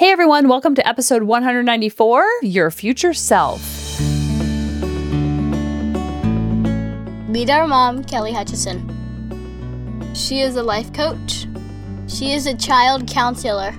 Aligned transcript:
Hey 0.00 0.12
everyone, 0.12 0.48
welcome 0.48 0.74
to 0.76 0.88
episode 0.88 1.24
194 1.24 2.24
Your 2.40 2.70
Future 2.70 3.12
Self. 3.12 4.00
Meet 7.28 7.50
our 7.50 7.66
mom, 7.66 8.02
Kelly 8.04 8.32
Hutchison. 8.32 8.80
She 10.14 10.40
is 10.40 10.56
a 10.56 10.62
life 10.62 10.90
coach. 10.94 11.46
She 12.08 12.32
is 12.32 12.46
a 12.46 12.56
child 12.56 13.06
counselor. 13.06 13.72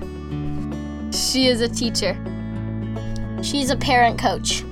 She 1.10 1.48
is 1.48 1.60
a 1.60 1.68
teacher. 1.68 2.14
She's 3.42 3.70
a 3.70 3.76
parent 3.76 4.16
coach. 4.16 4.62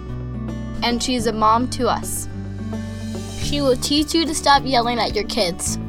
And 0.85 1.03
she's 1.03 1.27
a 1.27 1.33
mom 1.33 1.69
to 1.71 1.89
us. 1.89 2.29
She 3.43 3.61
will 3.61 3.77
teach 3.77 4.15
you 4.15 4.25
to 4.25 4.37
stop 4.37 4.63
yelling 4.65 5.01
at 5.01 5.17
your 5.17 5.25
kids. 5.25 5.81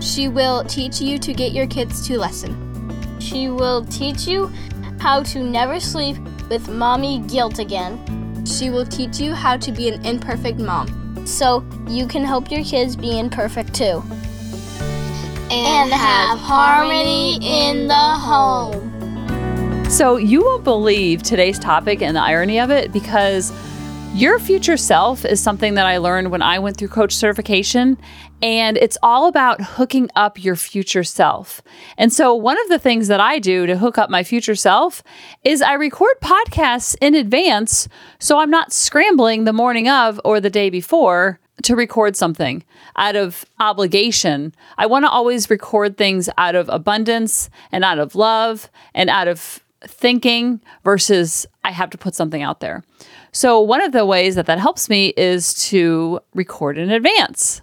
She 0.00 0.28
will 0.28 0.62
teach 0.62 1.00
you 1.00 1.18
to 1.18 1.34
get 1.34 1.50
your 1.50 1.66
kids 1.66 2.06
to 2.06 2.16
listen. 2.16 2.60
She 3.18 3.48
will 3.48 3.84
teach 3.86 4.28
you 4.28 4.52
how 5.04 5.22
to 5.22 5.40
never 5.40 5.78
sleep 5.78 6.16
with 6.48 6.66
mommy 6.70 7.18
guilt 7.28 7.58
again. 7.58 7.92
She 8.46 8.70
will 8.70 8.86
teach 8.86 9.20
you 9.20 9.34
how 9.34 9.58
to 9.58 9.70
be 9.70 9.86
an 9.90 10.02
imperfect 10.02 10.58
mom 10.58 11.26
so 11.26 11.62
you 11.86 12.06
can 12.06 12.24
help 12.24 12.50
your 12.50 12.64
kids 12.64 12.96
be 12.96 13.18
imperfect 13.18 13.74
too. 13.74 14.02
And 15.50 15.92
have 15.92 16.38
harmony 16.38 17.38
in 17.42 17.86
the 17.86 17.94
home. 17.94 19.90
So, 19.90 20.16
you 20.16 20.42
won't 20.42 20.64
believe 20.64 21.22
today's 21.22 21.58
topic 21.58 22.00
and 22.00 22.16
the 22.16 22.22
irony 22.22 22.58
of 22.58 22.70
it 22.70 22.90
because 22.90 23.52
your 24.14 24.38
future 24.38 24.76
self 24.76 25.24
is 25.24 25.42
something 25.42 25.74
that 25.74 25.86
I 25.86 25.98
learned 25.98 26.30
when 26.30 26.40
I 26.40 26.60
went 26.60 26.76
through 26.76 26.88
coach 26.88 27.12
certification, 27.16 27.98
and 28.40 28.76
it's 28.76 28.96
all 29.02 29.26
about 29.26 29.60
hooking 29.60 30.08
up 30.14 30.42
your 30.42 30.54
future 30.54 31.02
self. 31.02 31.60
And 31.98 32.12
so, 32.12 32.32
one 32.32 32.56
of 32.62 32.68
the 32.68 32.78
things 32.78 33.08
that 33.08 33.18
I 33.18 33.40
do 33.40 33.66
to 33.66 33.76
hook 33.76 33.98
up 33.98 34.10
my 34.10 34.22
future 34.22 34.54
self 34.54 35.02
is 35.42 35.60
I 35.60 35.72
record 35.72 36.14
podcasts 36.22 36.94
in 37.00 37.16
advance 37.16 37.88
so 38.20 38.38
I'm 38.38 38.50
not 38.50 38.72
scrambling 38.72 39.44
the 39.44 39.52
morning 39.52 39.88
of 39.88 40.20
or 40.24 40.40
the 40.40 40.48
day 40.48 40.70
before 40.70 41.40
to 41.64 41.74
record 41.74 42.14
something 42.14 42.62
out 42.94 43.16
of 43.16 43.44
obligation. 43.58 44.54
I 44.78 44.86
want 44.86 45.04
to 45.04 45.10
always 45.10 45.50
record 45.50 45.96
things 45.96 46.28
out 46.38 46.54
of 46.54 46.68
abundance 46.68 47.50
and 47.72 47.82
out 47.82 47.98
of 47.98 48.14
love 48.14 48.70
and 48.94 49.10
out 49.10 49.26
of 49.26 49.64
thinking 49.86 50.60
versus 50.84 51.46
I 51.62 51.70
have 51.70 51.90
to 51.90 51.98
put 51.98 52.14
something 52.14 52.42
out 52.42 52.60
there. 52.60 52.84
So, 53.34 53.60
one 53.60 53.82
of 53.82 53.90
the 53.90 54.06
ways 54.06 54.36
that 54.36 54.46
that 54.46 54.60
helps 54.60 54.88
me 54.88 55.08
is 55.16 55.54
to 55.70 56.20
record 56.34 56.78
in 56.78 56.92
advance. 56.92 57.62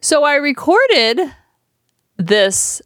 So, 0.00 0.24
I 0.24 0.34
recorded 0.34 1.20
this 2.16 2.82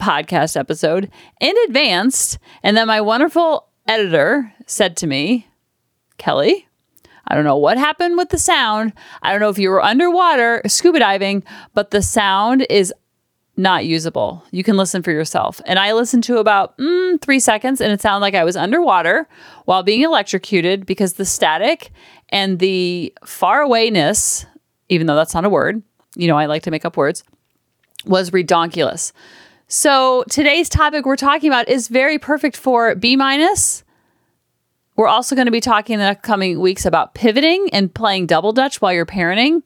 podcast 0.00 0.56
episode 0.56 1.08
in 1.40 1.54
advance, 1.68 2.36
and 2.64 2.76
then 2.76 2.88
my 2.88 3.00
wonderful 3.00 3.68
editor 3.86 4.52
said 4.66 4.96
to 4.96 5.06
me, 5.06 5.46
Kelly, 6.18 6.66
I 7.28 7.36
don't 7.36 7.44
know 7.44 7.56
what 7.56 7.78
happened 7.78 8.16
with 8.16 8.30
the 8.30 8.38
sound. 8.38 8.92
I 9.22 9.30
don't 9.30 9.40
know 9.40 9.50
if 9.50 9.60
you 9.60 9.70
were 9.70 9.84
underwater 9.84 10.62
scuba 10.66 10.98
diving, 10.98 11.44
but 11.74 11.92
the 11.92 12.02
sound 12.02 12.66
is 12.68 12.92
not 13.56 13.84
usable. 13.84 14.42
You 14.50 14.64
can 14.64 14.76
listen 14.76 15.02
for 15.02 15.10
yourself. 15.10 15.60
And 15.66 15.78
I 15.78 15.92
listened 15.92 16.24
to 16.24 16.38
about 16.38 16.76
mm, 16.78 17.20
three 17.20 17.40
seconds 17.40 17.80
and 17.80 17.92
it 17.92 18.00
sounded 18.00 18.20
like 18.20 18.34
I 18.34 18.44
was 18.44 18.56
underwater 18.56 19.28
while 19.66 19.82
being 19.82 20.02
electrocuted 20.02 20.86
because 20.86 21.14
the 21.14 21.24
static 21.24 21.90
and 22.30 22.58
the 22.58 23.12
far 23.24 23.62
awayness, 23.62 24.46
even 24.88 25.06
though 25.06 25.16
that's 25.16 25.34
not 25.34 25.44
a 25.44 25.50
word, 25.50 25.82
you 26.16 26.28
know, 26.28 26.38
I 26.38 26.46
like 26.46 26.62
to 26.62 26.70
make 26.70 26.84
up 26.84 26.96
words, 26.96 27.24
was 28.06 28.30
redonkulous. 28.30 29.12
So 29.68 30.24
today's 30.30 30.68
topic 30.68 31.04
we're 31.04 31.16
talking 31.16 31.48
about 31.48 31.68
is 31.68 31.88
very 31.88 32.18
perfect 32.18 32.56
for 32.56 32.94
B 32.94 33.16
minus. 33.16 33.84
We're 34.96 35.08
also 35.08 35.34
going 35.34 35.46
to 35.46 35.52
be 35.52 35.60
talking 35.60 35.94
in 35.94 36.00
the 36.00 36.14
coming 36.14 36.60
weeks 36.60 36.84
about 36.84 37.14
pivoting 37.14 37.70
and 37.72 37.92
playing 37.92 38.26
double 38.26 38.52
dutch 38.52 38.80
while 38.80 38.92
you're 38.92 39.06
parenting. 39.06 39.62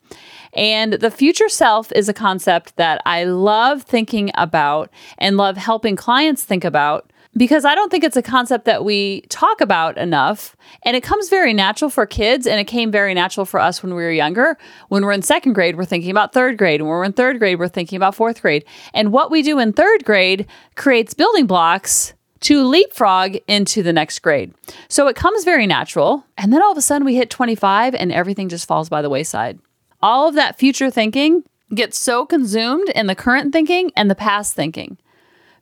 And 0.57 0.95
the 0.95 1.11
future 1.11 1.49
self 1.49 1.93
is 1.93 2.09
a 2.09 2.15
concept 2.15 2.77
that 2.77 3.03
I 3.05 3.25
love 3.25 3.83
thinking 3.83 4.31
about 4.35 4.91
and 5.19 5.37
love 5.37 5.57
helping 5.57 5.97
clients 5.97 6.45
think 6.45 6.65
about 6.65 7.13
because 7.37 7.67
I 7.67 7.75
don't 7.75 7.91
think 7.91 8.03
it's 8.03 8.17
a 8.17 8.23
concept 8.23 8.65
that 8.65 8.83
we 8.83 9.21
talk 9.29 9.61
about 9.61 9.99
enough. 9.99 10.57
And 10.83 10.97
it 10.97 11.03
comes 11.03 11.29
very 11.29 11.53
natural 11.53 11.91
for 11.91 12.07
kids, 12.07 12.47
and 12.47 12.59
it 12.59 12.65
came 12.65 12.91
very 12.91 13.13
natural 13.13 13.45
for 13.45 13.61
us 13.61 13.83
when 13.83 13.95
we 13.95 14.03
were 14.03 14.11
younger. 14.11 14.57
When 14.89 15.05
we're 15.05 15.13
in 15.13 15.21
second 15.21 15.53
grade, 15.53 15.77
we're 15.77 15.85
thinking 15.85 16.11
about 16.11 16.33
third 16.33 16.57
grade. 16.57 16.81
And 16.81 16.89
when 16.89 16.97
we're 16.97 17.05
in 17.05 17.13
third 17.13 17.39
grade, 17.39 17.59
we're 17.59 17.69
thinking 17.69 17.97
about 17.97 18.15
fourth 18.15 18.41
grade. 18.41 18.65
And 18.95 19.13
what 19.13 19.31
we 19.31 19.43
do 19.43 19.59
in 19.59 19.75
third 19.75 20.05
grade 20.05 20.47
creates 20.77 21.13
building 21.13 21.47
blocks 21.47 22.15
to 22.41 22.63
leapfrog 22.63 23.37
into 23.47 23.83
the 23.83 23.93
next 23.93 24.21
grade. 24.21 24.55
So 24.89 25.09
it 25.09 25.17
comes 25.17 25.45
very 25.45 25.67
natural. 25.67 26.25
And 26.39 26.53
then 26.53 26.63
all 26.63 26.73
of 26.73 26.79
a 26.79 26.83
sudden, 26.83 27.05
we 27.05 27.17
hit 27.17 27.29
25 27.29 27.95
and 27.95 28.13
everything 28.13 28.49
just 28.49 28.67
falls 28.67 28.89
by 28.89 29.03
the 29.03 29.11
wayside 29.11 29.59
all 30.03 30.29
of 30.29 30.35
that 30.35 30.59
future 30.59 30.91
thinking 30.91 31.45
gets 31.75 31.99
so 31.99 32.25
consumed 32.25 32.89
in 32.91 33.07
the 33.07 33.15
current 33.15 33.53
thinking 33.53 33.91
and 33.97 34.11
the 34.11 34.15
past 34.15 34.55
thinking 34.55 34.99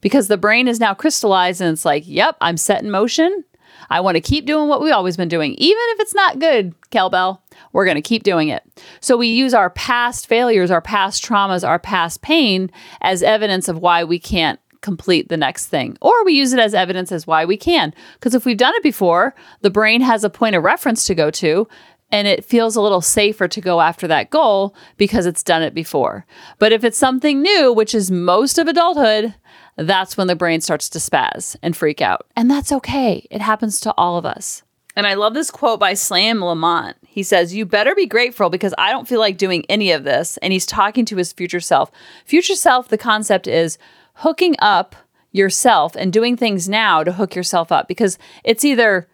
because 0.01 0.29
the 0.29 0.37
brain 0.37 0.69
is 0.69 0.81
now 0.81 0.93
crystallized 0.93 1.61
and 1.61 1.73
it's 1.73 1.85
like, 1.85 2.03
yep, 2.07 2.37
I'm 2.41 2.59
set 2.59 2.83
in 2.83 2.91
motion. 2.91 3.45
I 3.91 4.01
want 4.01 4.17
to 4.17 4.21
keep 4.21 4.45
doing 4.45 4.69
what 4.69 4.83
we've 4.83 4.93
always 4.93 5.17
been 5.17 5.29
doing. 5.29 5.55
Even 5.55 5.83
if 5.89 6.01
it's 6.01 6.15
not 6.15 6.39
good, 6.39 6.75
Kelbell, 6.91 7.39
we're 7.73 7.87
going 7.87 7.97
to 7.97 8.03
keep 8.03 8.23
doing 8.23 8.49
it. 8.49 8.63
So 9.01 9.17
we 9.17 9.29
use 9.29 9.55
our 9.55 9.71
past 9.71 10.27
failures, 10.27 10.71
our 10.71 10.81
past 10.81 11.25
traumas, 11.25 11.67
our 11.67 11.79
past 11.79 12.23
pain 12.23 12.71
as 13.01 13.23
evidence 13.23 13.69
of 13.69 13.79
why 13.79 14.05
we 14.05 14.19
can't 14.19 14.61
complete 14.81 15.31
the 15.31 15.37
next 15.39 15.67
thing. 15.67 15.97
Or 16.03 16.25
we 16.25 16.35
use 16.35 16.53
it 16.53 16.61
as 16.61 16.75
evidence 16.75 17.11
as 17.11 17.27
why 17.27 17.47
we 17.47 17.57
can. 17.57 17.95
Because 18.15 18.35
if 18.35 18.45
we've 18.45 18.59
done 18.59 18.75
it 18.75 18.83
before, 18.83 19.35
the 19.63 19.71
brain 19.71 20.03
has 20.03 20.23
a 20.23 20.31
point 20.31 20.55
of 20.55 20.63
reference 20.63 21.07
to 21.07 21.15
go 21.15 21.31
to 21.31 21.67
and 22.15 22.29
it 22.29 22.45
feels 22.45 22.77
a 22.77 22.81
little 22.81 23.01
safer 23.01 23.49
to 23.49 23.61
go 23.61 23.81
after 23.81 24.07
that 24.07 24.31
goal 24.31 24.73
because 24.97 25.27
it's 25.27 25.43
done 25.43 25.65
it 25.65 25.75
before. 25.75 26.25
But 26.61 26.71
if 26.71 26.85
it's 26.85 26.97
something 26.97 27.43
new, 27.43 27.73
which 27.73 27.93
is 27.93 28.09
most 28.09 28.57
of 28.57 28.69
adulthood, 28.69 29.35
that's 29.75 30.17
when 30.17 30.29
the 30.29 30.37
brain 30.37 30.61
starts 30.61 30.89
to 30.91 31.01
spaz 31.01 31.57
and 31.61 31.77
freak 31.77 32.01
out. 32.01 32.29
And 32.37 32.49
that's 32.49 32.71
okay. 32.71 33.27
It 33.33 33.41
happens 33.41 33.81
to 33.81 33.93
all 33.99 34.17
of 34.17 34.25
us. 34.25 34.63
And 34.95 35.09
I 35.09 35.15
love 35.15 35.35
this 35.35 35.51
quote 35.51 35.81
by 35.81 35.95
Slam 35.95 36.41
Lamont. 36.41 36.97
He 37.05 37.25
says, 37.25 37.53
You 37.53 37.67
better 37.67 37.97
be 37.97 38.07
grateful 38.07 38.49
because 38.49 38.75
I 38.79 38.93
don't 38.93 39.09
feel 39.09 39.19
like 39.19 39.37
doing 39.37 39.65
any 39.69 39.91
of 39.91 40.05
this. 40.05 40.37
And 40.37 40.53
he's 40.53 40.67
talking 40.67 41.05
to 41.07 41.17
his 41.17 41.33
future 41.33 41.59
self. 41.59 41.91
Future 42.25 42.55
self, 42.55 42.87
the 42.87 42.97
concept 42.97 43.49
is 43.49 43.77
hooking 44.19 44.55
up 44.61 44.95
yourself 45.33 45.97
and 45.97 46.13
doing 46.13 46.37
things 46.37 46.69
now 46.69 47.03
to 47.03 47.15
hook 47.15 47.35
yourself 47.35 47.73
up 47.73 47.89
because 47.89 48.19
it's 48.45 48.65
either 48.65 49.09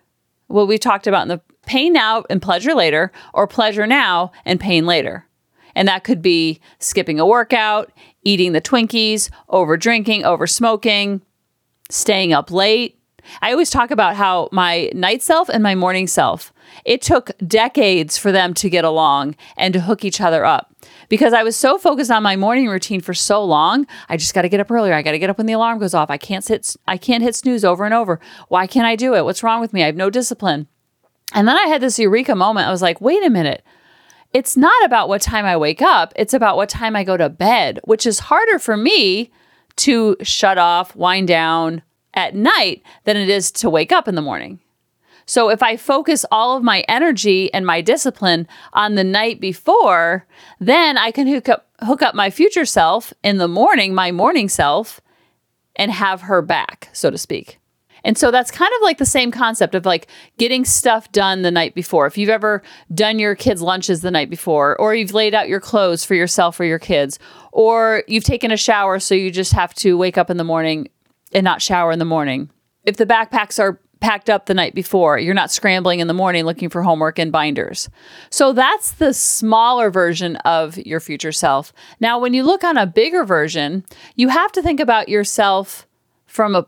what 0.49 0.69
we 0.69 0.77
talked 0.77 1.07
about 1.07 1.23
in 1.23 1.29
the 1.29 1.41
pain 1.71 1.93
now 1.93 2.25
and 2.29 2.43
pleasure 2.43 2.75
later, 2.75 3.13
or 3.33 3.47
pleasure 3.47 3.87
now 3.87 4.33
and 4.45 4.59
pain 4.59 4.87
later. 4.87 5.25
And 5.77 5.87
that 5.87 6.03
could 6.03 6.21
be 6.21 6.61
skipping 6.81 7.21
a 7.21 7.27
workout, 7.27 7.93
eating 8.25 8.53
the 8.53 8.61
Twinkies, 8.61 9.31
over 9.49 9.77
drinking, 9.77 10.25
over 10.25 10.49
smoking, 10.49 11.23
staying 11.89 12.33
up 12.33 12.51
late. 12.51 12.99
I 13.41 13.53
always 13.53 13.71
talk 13.71 13.93
about 13.93 14.17
how 14.17 14.49
my 14.51 14.91
night 14.95 15.23
self 15.23 15.49
and 15.49 15.63
my 15.63 15.77
morning 15.77 16.09
self, 16.09 16.53
it 16.85 17.03
took 17.03 17.31
decades 17.47 18.19
for 18.19 18.33
them 18.33 18.53
to 18.55 18.69
get 18.69 18.85
along 18.85 19.37
and 19.57 19.73
to 19.75 19.81
hook 19.81 20.05
each 20.05 20.21
other 20.21 20.45
up. 20.45 20.75
Because 21.09 21.33
I 21.33 21.45
was 21.45 21.55
so 21.55 21.79
focused 21.79 22.11
on 22.11 22.25
my 22.25 22.35
morning 22.35 22.67
routine 22.67 23.01
for 23.01 23.15
so 23.15 23.45
long, 23.45 23.87
I 24.09 24.17
just 24.17 24.35
got 24.35 24.43
to 24.43 24.49
get 24.49 24.59
up 24.59 24.73
earlier. 24.73 24.95
I 24.95 25.03
got 25.03 25.13
to 25.13 25.21
get 25.21 25.31
up 25.31 25.39
when 25.39 25.47
the 25.47 25.53
alarm 25.53 25.79
goes 25.79 25.95
off. 25.95 26.11
I 26.11 26.19
can't 26.19 26.43
sit 26.43 26.75
I 26.89 26.97
can't 26.97 27.23
hit 27.23 27.37
snooze 27.37 27.65
over 27.65 27.85
and 27.85 27.95
over. 27.95 28.19
Why 28.49 28.67
can't 28.67 28.87
I 28.87 28.97
do 28.97 29.15
it? 29.15 29.25
What's 29.25 29.45
wrong 29.45 29.61
with 29.61 29.73
me? 29.73 29.85
I 29.85 29.87
have 29.87 29.95
no 29.95 30.11
discipline. 30.11 30.67
And 31.33 31.47
then 31.47 31.57
I 31.57 31.67
had 31.67 31.81
this 31.81 31.99
eureka 31.99 32.35
moment. 32.35 32.67
I 32.67 32.71
was 32.71 32.83
like, 32.83 33.01
wait 33.01 33.25
a 33.25 33.31
minute. 33.31 33.63
It's 34.33 34.57
not 34.57 34.85
about 34.85 35.09
what 35.09 35.23
time 35.23 35.45
I 35.45 35.57
wake 35.57 35.83
up, 35.83 36.13
it's 36.15 36.35
about 36.35 36.57
what 36.57 36.69
time 36.69 36.95
I 36.95 37.03
go 37.03 37.17
to 37.17 37.29
bed, 37.29 37.81
which 37.85 38.07
is 38.07 38.21
harder 38.21 38.61
for 38.61 38.77
me 38.77 39.33
to 39.77 40.17
shut 40.23 40.57
off, 40.57 40.95
wind 40.95 41.27
down 41.27 41.83
at 42.15 42.35
night 42.35 42.83
than 43.05 43.17
it 43.17 43.29
is 43.29 43.51
to 43.53 43.71
wake 43.71 43.93
up 43.93 44.07
in 44.07 44.15
the 44.15 44.23
morning. 44.23 44.61
So 45.27 45.49
if 45.49 45.63
I 45.63 45.77
focus 45.77 46.25
all 46.33 46.57
of 46.57 46.63
my 46.65 46.81
energy 46.89 47.53
and 47.55 47.65
my 47.65 47.81
discipline 47.81 48.49
on 48.73 48.97
the 48.97 49.05
night 49.05 49.41
before, 49.41 50.27
then 50.59 50.99
I 50.99 51.13
can 51.13 51.29
hook 51.29 51.49
up 51.49 51.69
hook 51.83 52.03
up 52.03 52.15
my 52.15 52.31
future 52.31 52.67
self 52.67 53.13
in 53.23 53.39
the 53.39 53.49
morning, 53.49 53.95
my 53.95 54.11
morning 54.11 54.49
self, 54.49 55.01
and 55.77 55.91
have 55.93 56.23
her 56.23 56.43
back, 56.43 56.91
so 56.93 57.11
to 57.11 57.17
speak. 57.17 57.60
And 58.05 58.17
so 58.17 58.31
that's 58.31 58.51
kind 58.51 58.73
of 58.77 58.83
like 58.83 58.99
the 58.99 59.07
same 59.07 59.31
concept 59.31 59.75
of 59.75 59.87
like 59.87 60.07
getting 60.39 60.65
stuff 60.65 61.11
done 61.13 61.43
the 61.43 61.51
night 61.51 61.75
before. 61.75 62.07
If 62.07 62.17
you've 62.19 62.29
ever 62.29 62.63
done 62.95 63.19
your 63.19 63.35
kids' 63.35 63.63
lunches 63.63 64.01
the 64.01 64.11
night 64.11 64.31
before, 64.31 64.77
or 64.81 64.95
you've 64.95 65.15
laid 65.15 65.35
out 65.35 65.49
your 65.49 65.61
clothes 65.61 66.05
for 66.05 66.15
yourself 66.15 66.59
or 66.61 66.65
your 66.65 66.79
kids, 66.79 67.19
or 67.53 68.05
you've 68.07 68.25
taken 68.25 68.51
a 68.51 68.57
shower 68.57 68.99
so 68.99 69.15
you 69.15 69.31
just 69.31 69.53
have 69.53 69.75
to 69.75 69.97
wake 69.97 70.19
up 70.19 70.31
in 70.31 70.37
the 70.37 70.45
morning 70.45 70.89
and 71.33 71.45
not 71.45 71.63
shower 71.63 71.93
in 71.93 71.99
the 71.99 72.05
morning. 72.05 72.51
If 72.85 72.97
the 72.97 73.07
backpacks 73.07 73.59
are 73.59 73.81
packed 74.01 74.31
up 74.31 74.47
the 74.47 74.55
night 74.55 74.75
before, 74.75 75.19
you're 75.19 75.35
not 75.35 75.51
scrambling 75.51 76.01
in 76.01 76.09
the 76.09 76.15
morning 76.15 76.45
looking 76.45 76.71
for 76.71 76.83
homework 76.83 77.19
and 77.19 77.31
binders. 77.31 77.89
So 78.31 78.53
that's 78.53 78.93
the 78.93 79.13
smaller 79.13 79.91
version 79.91 80.37
of 80.37 80.79
your 80.79 81.01
future 81.01 81.33
self. 81.33 81.73
Now, 82.01 82.19
when 82.19 82.33
you 82.33 82.43
look 82.43 82.65
on 82.65 82.79
a 82.79 82.87
bigger 82.87 83.25
version, 83.25 83.85
you 84.17 84.29
have 84.29 84.53
to 84.53 84.63
think 84.63 84.81
about 84.81 85.09
yourself 85.09 85.87
from 86.27 86.55
a 86.55 86.67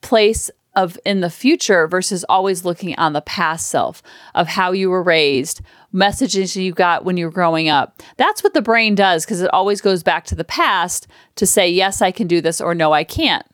place 0.00 0.50
of 0.76 0.98
in 1.04 1.20
the 1.20 1.30
future 1.30 1.88
versus 1.88 2.24
always 2.28 2.64
looking 2.64 2.94
on 2.96 3.12
the 3.12 3.20
past 3.20 3.68
self 3.68 4.02
of 4.34 4.48
how 4.48 4.72
you 4.72 4.88
were 4.88 5.02
raised, 5.02 5.60
messages 5.92 6.56
you 6.56 6.72
got 6.72 7.04
when 7.04 7.16
you 7.16 7.26
were 7.26 7.32
growing 7.32 7.68
up. 7.68 8.00
That's 8.16 8.44
what 8.44 8.54
the 8.54 8.62
brain 8.62 8.94
does 8.94 9.24
because 9.24 9.40
it 9.40 9.52
always 9.52 9.80
goes 9.80 10.02
back 10.02 10.24
to 10.26 10.34
the 10.34 10.44
past 10.44 11.08
to 11.36 11.46
say, 11.46 11.68
yes, 11.68 12.00
I 12.00 12.12
can 12.12 12.28
do 12.28 12.40
this 12.40 12.60
or 12.60 12.74
no, 12.74 12.92
I 12.92 13.04
can't. 13.04 13.44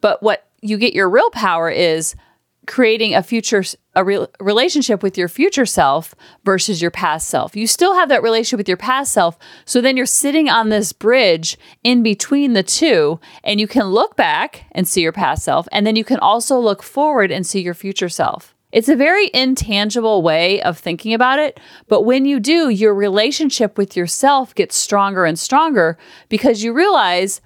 But 0.00 0.22
what 0.22 0.48
you 0.60 0.76
get 0.76 0.94
your 0.94 1.08
real 1.08 1.30
power 1.30 1.70
is 1.70 2.14
creating 2.66 3.14
a 3.14 3.22
future 3.22 3.62
a 3.96 4.04
re- 4.04 4.26
relationship 4.40 5.02
with 5.02 5.16
your 5.16 5.28
future 5.28 5.66
self 5.66 6.14
versus 6.44 6.82
your 6.82 6.90
past 6.90 7.28
self. 7.28 7.54
You 7.54 7.66
still 7.66 7.94
have 7.94 8.08
that 8.08 8.22
relationship 8.22 8.58
with 8.58 8.68
your 8.68 8.76
past 8.76 9.12
self, 9.12 9.38
so 9.64 9.80
then 9.80 9.96
you're 9.96 10.06
sitting 10.06 10.48
on 10.48 10.68
this 10.68 10.92
bridge 10.92 11.56
in 11.82 12.02
between 12.02 12.54
the 12.54 12.62
two 12.62 13.20
and 13.42 13.60
you 13.60 13.68
can 13.68 13.86
look 13.86 14.16
back 14.16 14.66
and 14.72 14.88
see 14.88 15.02
your 15.02 15.12
past 15.12 15.44
self 15.44 15.68
and 15.70 15.86
then 15.86 15.96
you 15.96 16.04
can 16.04 16.18
also 16.18 16.58
look 16.58 16.82
forward 16.82 17.30
and 17.30 17.46
see 17.46 17.60
your 17.60 17.74
future 17.74 18.08
self. 18.08 18.54
It's 18.72 18.88
a 18.88 18.96
very 18.96 19.30
intangible 19.32 20.22
way 20.22 20.60
of 20.60 20.76
thinking 20.76 21.14
about 21.14 21.38
it, 21.38 21.60
but 21.86 22.02
when 22.02 22.24
you 22.24 22.40
do, 22.40 22.68
your 22.68 22.92
relationship 22.92 23.78
with 23.78 23.96
yourself 23.96 24.52
gets 24.54 24.74
stronger 24.74 25.24
and 25.24 25.38
stronger 25.38 25.96
because 26.28 26.64
you 26.64 26.72
realize 26.72 27.40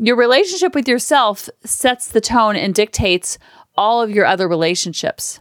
your 0.00 0.14
relationship 0.14 0.76
with 0.76 0.86
yourself 0.86 1.48
sets 1.64 2.06
the 2.06 2.20
tone 2.20 2.54
and 2.54 2.72
dictates 2.72 3.38
all 3.78 4.02
of 4.02 4.10
your 4.10 4.26
other 4.26 4.48
relationships. 4.48 5.38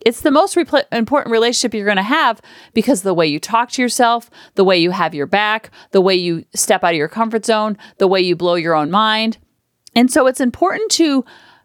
It's 0.00 0.20
the 0.20 0.30
most 0.30 0.54
repl- 0.54 0.84
important 0.92 1.32
relationship 1.32 1.74
you're 1.74 1.84
going 1.84 1.96
to 1.96 2.02
have 2.02 2.40
because 2.72 3.02
the 3.02 3.14
way 3.14 3.26
you 3.26 3.40
talk 3.40 3.70
to 3.72 3.82
yourself, 3.82 4.30
the 4.54 4.64
way 4.64 4.78
you 4.78 4.92
have 4.92 5.14
your 5.14 5.26
back, 5.26 5.70
the 5.90 6.00
way 6.00 6.14
you 6.14 6.44
step 6.54 6.84
out 6.84 6.92
of 6.92 6.98
your 6.98 7.08
comfort 7.08 7.44
zone, 7.44 7.76
the 7.98 8.06
way 8.06 8.20
you 8.20 8.36
blow 8.36 8.54
your 8.54 8.74
own 8.74 8.90
mind. 8.90 9.38
And 9.96 10.10
so 10.10 10.26
it's 10.26 10.40
important 10.40 10.90
to 10.92 11.24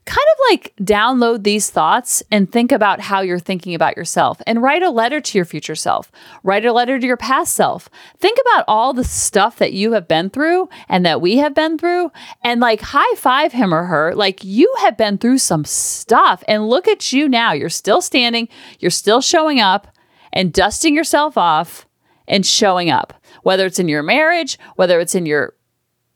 kind 0.10 0.28
of 0.34 0.40
like 0.50 0.74
download 0.82 1.44
these 1.44 1.70
thoughts 1.70 2.24
and 2.32 2.52
think 2.52 2.72
about 2.72 3.00
how 3.00 3.22
you're 3.22 3.38
thinking 3.38 3.76
about 3.76 3.96
yourself 3.96 4.42
and 4.48 4.64
write 4.64 4.82
a 4.82 4.90
letter 4.90 5.22
to 5.22 5.38
your 5.38 5.46
future 5.46 5.76
self. 5.76 6.12
Write 6.42 6.66
a 6.66 6.74
letter 6.74 6.98
to 6.98 7.06
your 7.06 7.16
past 7.16 7.54
self. 7.54 7.90
Think 8.18 8.40
about 8.42 8.66
all 8.68 8.92
the 8.92 9.04
stuff 9.04 9.58
that 9.58 9.74
you 9.74 9.92
have 9.92 10.08
been 10.08 10.32
through 10.32 10.68
and 10.88 11.06
that 11.06 11.22
we 11.22 11.38
have 11.38 11.54
been 11.54 11.78
through 11.78 12.12
and 12.44 12.60
like 12.60 12.82
high 12.82 13.16
five 13.18 13.52
him 13.52 13.72
or 13.72 13.84
her. 13.84 14.16
Like 14.16 14.44
you 14.44 14.74
have 14.80 14.98
been 14.98 15.20
through 15.20 15.38
some 15.38 15.64
stuff 15.64 16.44
and 16.48 16.68
look 16.68 16.88
at 16.88 17.14
you 17.14 17.30
now. 17.30 17.54
You're 17.54 17.70
still 17.70 18.02
standing, 18.02 18.50
you're 18.80 18.90
still 18.90 19.22
showing 19.22 19.60
up 19.60 19.88
and 20.34 20.52
dusting 20.52 20.96
yourself 20.96 21.38
off 21.38 21.86
and 22.28 22.44
showing 22.44 22.90
up, 22.90 23.14
whether 23.44 23.68
it's 23.68 23.80
in 23.80 23.88
your 23.88 24.02
marriage, 24.02 24.58
whether 24.76 25.00
it's 25.00 25.14
in 25.14 25.28
your 25.28 25.54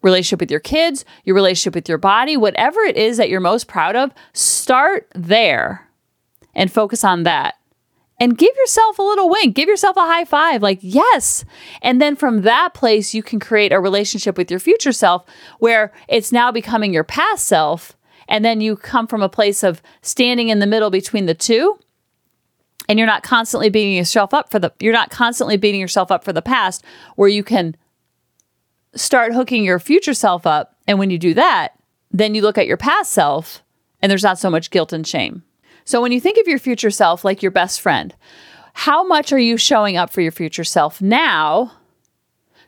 relationship 0.03 0.39
with 0.39 0.51
your 0.51 0.59
kids, 0.59 1.03
your 1.23 1.35
relationship 1.35 1.73
with 1.73 1.89
your 1.89 1.97
body, 1.97 2.37
whatever 2.37 2.81
it 2.81 2.95
is 2.95 3.17
that 3.17 3.29
you're 3.29 3.39
most 3.39 3.67
proud 3.67 3.95
of, 3.95 4.11
start 4.33 5.07
there 5.15 5.89
and 6.53 6.71
focus 6.71 7.03
on 7.03 7.23
that. 7.23 7.55
And 8.19 8.37
give 8.37 8.55
yourself 8.55 8.99
a 8.99 9.03
little 9.03 9.29
wink, 9.29 9.55
give 9.55 9.67
yourself 9.67 9.97
a 9.97 10.01
high 10.01 10.23
five, 10.23 10.61
like, 10.61 10.79
yes. 10.81 11.43
And 11.81 11.99
then 11.99 12.15
from 12.15 12.43
that 12.43 12.73
place, 12.73 13.13
you 13.13 13.23
can 13.23 13.39
create 13.39 13.73
a 13.73 13.79
relationship 13.79 14.37
with 14.37 14.51
your 14.51 14.59
future 14.59 14.91
self 14.91 15.25
where 15.57 15.91
it's 16.07 16.31
now 16.31 16.51
becoming 16.51 16.93
your 16.93 17.03
past 17.03 17.45
self. 17.47 17.97
And 18.27 18.45
then 18.45 18.61
you 18.61 18.77
come 18.77 19.07
from 19.07 19.23
a 19.23 19.29
place 19.29 19.63
of 19.63 19.81
standing 20.01 20.49
in 20.49 20.59
the 20.59 20.67
middle 20.67 20.91
between 20.91 21.25
the 21.25 21.33
two 21.33 21.79
and 22.87 22.99
you're 22.99 23.07
not 23.07 23.23
constantly 23.23 23.69
beating 23.69 23.95
yourself 23.95 24.33
up 24.33 24.51
for 24.51 24.59
the 24.59 24.71
you're 24.79 24.93
not 24.93 25.09
constantly 25.09 25.57
beating 25.57 25.81
yourself 25.81 26.11
up 26.11 26.23
for 26.23 26.33
the 26.33 26.41
past 26.41 26.83
where 27.15 27.29
you 27.29 27.43
can 27.43 27.75
start 28.95 29.33
hooking 29.33 29.63
your 29.63 29.79
future 29.79 30.13
self 30.13 30.45
up. 30.45 30.75
And 30.87 30.99
when 30.99 31.09
you 31.09 31.17
do 31.17 31.33
that, 31.33 31.73
then 32.11 32.35
you 32.35 32.41
look 32.41 32.57
at 32.57 32.67
your 32.67 32.77
past 32.77 33.11
self 33.11 33.63
and 34.01 34.09
there's 34.09 34.23
not 34.23 34.39
so 34.39 34.49
much 34.49 34.69
guilt 34.69 34.93
and 34.93 35.05
shame. 35.05 35.43
So 35.85 36.01
when 36.01 36.11
you 36.11 36.19
think 36.19 36.37
of 36.37 36.47
your 36.47 36.59
future 36.59 36.91
self 36.91 37.25
like 37.25 37.41
your 37.41 37.51
best 37.51 37.81
friend, 37.81 38.13
how 38.73 39.05
much 39.05 39.31
are 39.31 39.39
you 39.39 39.57
showing 39.57 39.97
up 39.97 40.09
for 40.09 40.21
your 40.21 40.31
future 40.31 40.63
self 40.63 41.01
now 41.01 41.71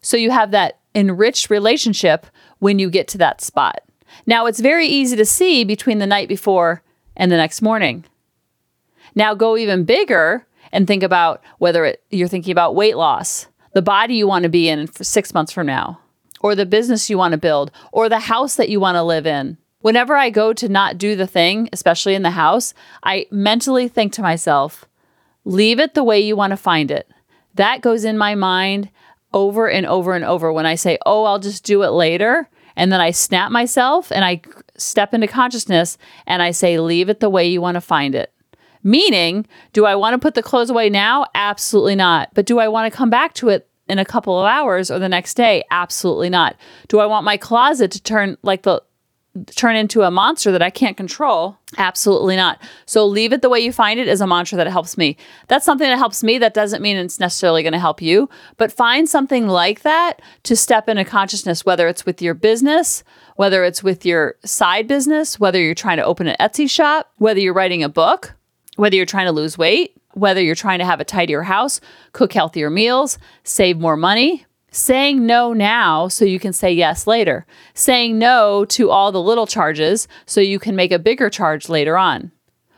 so 0.01 0.17
you 0.17 0.31
have 0.31 0.51
that 0.51 0.79
enriched 0.93 1.49
relationship 1.49 2.27
when 2.59 2.79
you 2.79 2.89
get 2.89 3.07
to 3.09 3.17
that 3.19 3.41
spot? 3.41 3.81
Now, 4.25 4.45
it's 4.45 4.59
very 4.59 4.87
easy 4.87 5.15
to 5.17 5.25
see 5.25 5.63
between 5.63 5.99
the 5.99 6.07
night 6.07 6.29
before 6.29 6.83
and 7.15 7.31
the 7.31 7.37
next 7.37 7.61
morning. 7.61 8.05
Now, 9.13 9.33
go 9.33 9.57
even 9.57 9.83
bigger 9.83 10.45
and 10.71 10.87
think 10.87 11.03
about 11.03 11.41
whether 11.57 11.85
it, 11.85 12.03
you're 12.09 12.27
thinking 12.27 12.51
about 12.51 12.75
weight 12.75 12.97
loss, 12.97 13.47
the 13.73 13.81
body 13.81 14.15
you 14.15 14.27
want 14.27 14.43
to 14.43 14.49
be 14.49 14.69
in 14.69 14.91
six 15.03 15.33
months 15.33 15.51
from 15.51 15.67
now, 15.67 15.99
or 16.45 16.53
the 16.53 16.63
business 16.63 17.09
you 17.09 17.17
want 17.17 17.31
to 17.31 17.39
build 17.39 17.71
or 17.91 18.07
the 18.07 18.19
house 18.19 18.55
that 18.55 18.69
you 18.69 18.79
want 18.79 18.93
to 18.93 19.01
live 19.01 19.25
in. 19.25 19.57
Whenever 19.79 20.15
I 20.15 20.29
go 20.29 20.53
to 20.53 20.69
not 20.69 20.95
do 20.95 21.15
the 21.15 21.25
thing, 21.25 21.67
especially 21.73 22.13
in 22.13 22.21
the 22.21 22.29
house, 22.29 22.75
I 23.01 23.25
mentally 23.31 23.87
think 23.87 24.13
to 24.13 24.21
myself, 24.21 24.85
leave 25.43 25.79
it 25.79 25.95
the 25.95 26.03
way 26.03 26.19
you 26.19 26.35
want 26.35 26.51
to 26.51 26.57
find 26.57 26.91
it. 26.91 27.09
That 27.55 27.81
goes 27.81 28.05
in 28.05 28.15
my 28.15 28.35
mind 28.35 28.91
over 29.33 29.67
and 29.67 29.87
over 29.87 30.13
and 30.13 30.23
over 30.23 30.53
when 30.53 30.67
I 30.67 30.75
say, 30.75 30.99
oh, 31.03 31.23
I'll 31.23 31.39
just 31.39 31.63
do 31.63 31.81
it 31.81 31.89
later. 31.89 32.47
And 32.75 32.91
then 32.91 33.01
I 33.01 33.09
snap 33.09 33.51
myself 33.51 34.11
and 34.11 34.23
I 34.23 34.43
step 34.77 35.15
into 35.15 35.25
consciousness 35.25 35.97
and 36.27 36.43
I 36.43 36.51
say, 36.51 36.79
leave 36.79 37.09
it 37.09 37.21
the 37.21 37.29
way 37.31 37.47
you 37.47 37.59
want 37.59 37.73
to 37.73 37.81
find 37.81 38.13
it. 38.13 38.31
Meaning, 38.83 39.47
do 39.73 39.87
I 39.87 39.95
want 39.95 40.13
to 40.13 40.19
put 40.19 40.35
the 40.35 40.43
clothes 40.43 40.69
away 40.69 40.91
now? 40.91 41.25
Absolutely 41.33 41.95
not. 41.95 42.29
But 42.35 42.45
do 42.45 42.59
I 42.59 42.67
want 42.67 42.91
to 42.91 42.95
come 42.95 43.09
back 43.09 43.33
to 43.35 43.49
it 43.49 43.67
in 43.87 43.99
a 43.99 44.05
couple 44.05 44.39
of 44.39 44.45
hours 44.45 44.89
or 44.89 44.99
the 44.99 45.09
next 45.09 45.35
day? 45.35 45.63
Absolutely 45.71 46.29
not. 46.29 46.55
Do 46.87 46.99
I 46.99 47.05
want 47.05 47.25
my 47.25 47.37
closet 47.37 47.91
to 47.91 48.01
turn 48.01 48.37
like 48.41 48.63
the 48.63 48.81
turn 49.47 49.75
into 49.75 50.01
a 50.01 50.11
monster 50.11 50.51
that 50.51 50.61
I 50.61 50.69
can't 50.69 50.95
control? 50.95 51.57
Absolutely 51.77 52.37
not. 52.37 52.61
So 52.85 53.05
leave 53.05 53.33
it 53.33 53.41
the 53.41 53.49
way 53.49 53.59
you 53.59 53.73
find 53.73 53.99
it 53.99 54.07
is 54.07 54.21
a 54.21 54.27
mantra 54.27 54.57
that 54.57 54.67
helps 54.67 54.97
me. 54.97 55.17
That's 55.47 55.65
something 55.65 55.87
that 55.87 55.97
helps 55.97 56.23
me. 56.23 56.37
That 56.37 56.53
doesn't 56.53 56.81
mean 56.81 56.95
it's 56.95 57.19
necessarily 57.19 57.61
going 57.61 57.73
to 57.73 57.79
help 57.79 58.01
you, 58.01 58.29
but 58.57 58.71
find 58.71 59.09
something 59.09 59.47
like 59.47 59.81
that 59.81 60.21
to 60.43 60.55
step 60.55 60.87
into 60.87 61.03
consciousness, 61.03 61.65
whether 61.65 61.87
it's 61.87 62.05
with 62.05 62.21
your 62.21 62.33
business, 62.33 63.03
whether 63.35 63.65
it's 63.65 63.83
with 63.83 64.05
your 64.05 64.35
side 64.45 64.87
business, 64.87 65.37
whether 65.37 65.61
you're 65.61 65.75
trying 65.75 65.97
to 65.97 66.05
open 66.05 66.27
an 66.27 66.37
Etsy 66.39 66.69
shop, 66.69 67.11
whether 67.17 67.39
you're 67.39 67.53
writing 67.53 67.83
a 67.83 67.89
book, 67.89 68.33
whether 68.77 68.95
you're 68.95 69.05
trying 69.05 69.25
to 69.25 69.33
lose 69.33 69.57
weight, 69.57 69.94
whether 70.15 70.41
you're 70.41 70.55
trying 70.55 70.79
to 70.79 70.85
have 70.85 70.99
a 70.99 71.05
tidier 71.05 71.43
house, 71.43 71.79
cook 72.13 72.33
healthier 72.33 72.69
meals, 72.69 73.19
save 73.43 73.79
more 73.79 73.97
money, 73.97 74.45
saying 74.71 75.25
no 75.25 75.53
now 75.53 76.07
so 76.07 76.25
you 76.25 76.39
can 76.39 76.53
say 76.53 76.71
yes 76.71 77.05
later, 77.05 77.45
saying 77.73 78.17
no 78.17 78.65
to 78.65 78.89
all 78.89 79.11
the 79.11 79.21
little 79.21 79.45
charges 79.45 80.07
so 80.25 80.41
you 80.41 80.57
can 80.57 80.75
make 80.75 80.91
a 80.91 80.99
bigger 80.99 81.29
charge 81.29 81.69
later 81.69 81.97
on. 81.97 82.31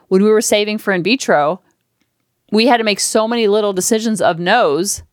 When 0.08 0.24
we 0.24 0.30
were 0.30 0.42
saving 0.42 0.80
for 0.80 0.94
in 0.94 1.04
vitro, 1.04 1.62
we 2.52 2.68
had 2.68 2.78
to 2.78 2.84
make 2.84 3.00
so 3.00 3.28
many 3.28 3.48
little 3.48 3.74
decisions 3.74 4.22
of 4.22 4.40
no's 4.40 5.04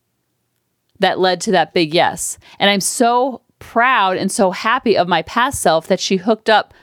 that 0.99 1.19
led 1.19 1.41
to 1.41 1.51
that 1.51 1.73
big 1.73 1.93
yes. 1.93 2.37
And 2.59 2.69
I'm 2.69 2.81
so 2.81 3.41
proud 3.59 4.17
and 4.17 4.31
so 4.31 4.51
happy 4.51 4.97
of 4.97 5.07
my 5.07 5.21
past 5.23 5.61
self 5.61 5.87
that 5.87 5.99
she 5.99 6.17
hooked 6.17 6.49
up 6.49 6.73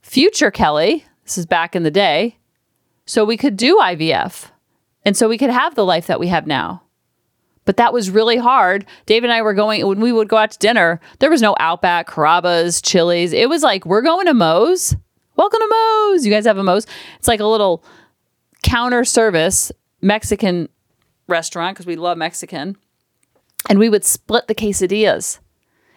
future 0.00 0.50
Kelly, 0.50 1.06
this 1.24 1.38
is 1.38 1.46
back 1.46 1.76
in 1.76 1.82
the 1.82 1.90
day, 1.90 2.38
so 3.06 3.24
we 3.24 3.36
could 3.36 3.56
do 3.56 3.78
IVF. 3.78 4.50
And 5.04 5.16
so 5.16 5.28
we 5.28 5.38
could 5.38 5.50
have 5.50 5.74
the 5.74 5.84
life 5.84 6.06
that 6.06 6.20
we 6.20 6.28
have 6.28 6.46
now. 6.46 6.82
But 7.64 7.76
that 7.76 7.92
was 7.92 8.10
really 8.10 8.36
hard. 8.36 8.86
Dave 9.06 9.22
and 9.22 9.32
I 9.32 9.42
were 9.42 9.54
going, 9.54 9.86
when 9.86 10.00
we 10.00 10.12
would 10.12 10.28
go 10.28 10.36
out 10.36 10.50
to 10.50 10.58
dinner, 10.58 11.00
there 11.20 11.30
was 11.30 11.42
no 11.42 11.54
Outback, 11.60 12.08
Carrabba's, 12.08 12.82
Chili's. 12.82 13.32
It 13.32 13.48
was 13.48 13.62
like, 13.62 13.86
we're 13.86 14.02
going 14.02 14.26
to 14.26 14.34
Moe's. 14.34 14.96
Welcome 15.36 15.60
to 15.60 15.68
Moe's. 15.70 16.26
You 16.26 16.32
guys 16.32 16.44
have 16.44 16.58
a 16.58 16.64
Moe's? 16.64 16.86
It's 17.18 17.28
like 17.28 17.40
a 17.40 17.46
little 17.46 17.84
counter 18.62 19.04
service 19.04 19.70
Mexican 20.00 20.68
restaurant 21.28 21.76
because 21.76 21.86
we 21.86 21.96
love 21.96 22.18
Mexican. 22.18 22.76
And 23.68 23.78
we 23.78 23.88
would 23.88 24.04
split 24.04 24.48
the 24.48 24.54
quesadillas 24.54 25.38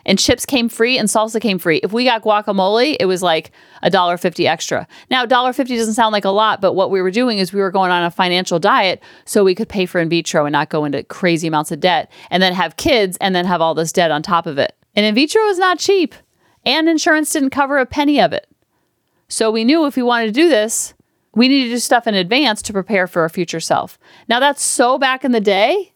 and 0.06 0.20
chips 0.20 0.46
came 0.46 0.70
free 0.70 0.98
and 0.98 1.10
salsa 1.10 1.42
came 1.42 1.60
free. 1.60 1.80
If 1.84 1.92
we 1.92 2.06
got 2.06 2.22
guacamole, 2.22 2.96
it 3.00 3.06
was 3.06 3.24
like 3.24 3.52
a 3.82 3.90
dollar 3.90 4.18
fifty 4.18 4.48
extra. 4.48 4.88
Now, 5.10 5.26
dollar 5.26 5.54
fifty 5.54 5.76
doesn't 5.76 5.96
sound 5.96 6.14
like 6.14 6.26
a 6.26 6.30
lot, 6.30 6.62
but 6.62 6.74
what 6.74 6.92
we 6.92 7.02
were 7.02 7.12
doing 7.12 7.40
is 7.40 7.52
we 7.52 7.62
were 7.62 7.72
going 7.72 7.92
on 7.92 8.04
a 8.04 8.12
financial 8.12 8.60
diet 8.60 9.02
so 9.26 9.44
we 9.44 9.56
could 9.56 9.70
pay 9.70 9.86
for 9.86 10.00
in 10.00 10.10
vitro 10.10 10.46
and 10.46 10.54
not 10.54 10.70
go 10.70 10.86
into 10.86 11.04
crazy 11.04 11.48
amounts 11.48 11.72
of 11.72 11.80
debt, 11.80 12.12
and 12.30 12.42
then 12.42 12.54
have 12.54 12.78
kids 12.78 13.18
and 13.20 13.36
then 13.36 13.46
have 13.46 13.62
all 13.62 13.74
this 13.74 13.92
debt 13.92 14.12
on 14.12 14.22
top 14.22 14.46
of 14.46 14.58
it. 14.58 14.76
And 14.96 15.06
in 15.06 15.16
vitro 15.16 15.42
is 15.48 15.58
not 15.58 15.80
cheap, 15.80 16.16
and 16.66 16.88
insurance 16.88 17.32
didn't 17.32 17.50
cover 17.50 17.78
a 17.78 17.86
penny 17.86 18.22
of 18.22 18.32
it. 18.34 18.48
So 19.28 19.50
we 19.50 19.64
knew 19.64 19.86
if 19.86 19.96
we 19.96 20.04
wanted 20.04 20.28
to 20.28 20.32
do 20.32 20.50
this, 20.50 20.94
we 21.34 21.48
needed 21.48 21.70
to 21.70 21.76
do 21.76 21.80
stuff 21.80 22.08
in 22.08 22.16
advance 22.16 22.62
to 22.62 22.74
prepare 22.74 23.08
for 23.08 23.24
our 23.24 23.30
future 23.30 23.60
self. 23.60 23.98
Now 24.30 24.40
that's 24.40 24.64
so 24.64 24.98
back 24.98 25.26
in 25.26 25.32
the 25.32 25.42
day 25.42 25.92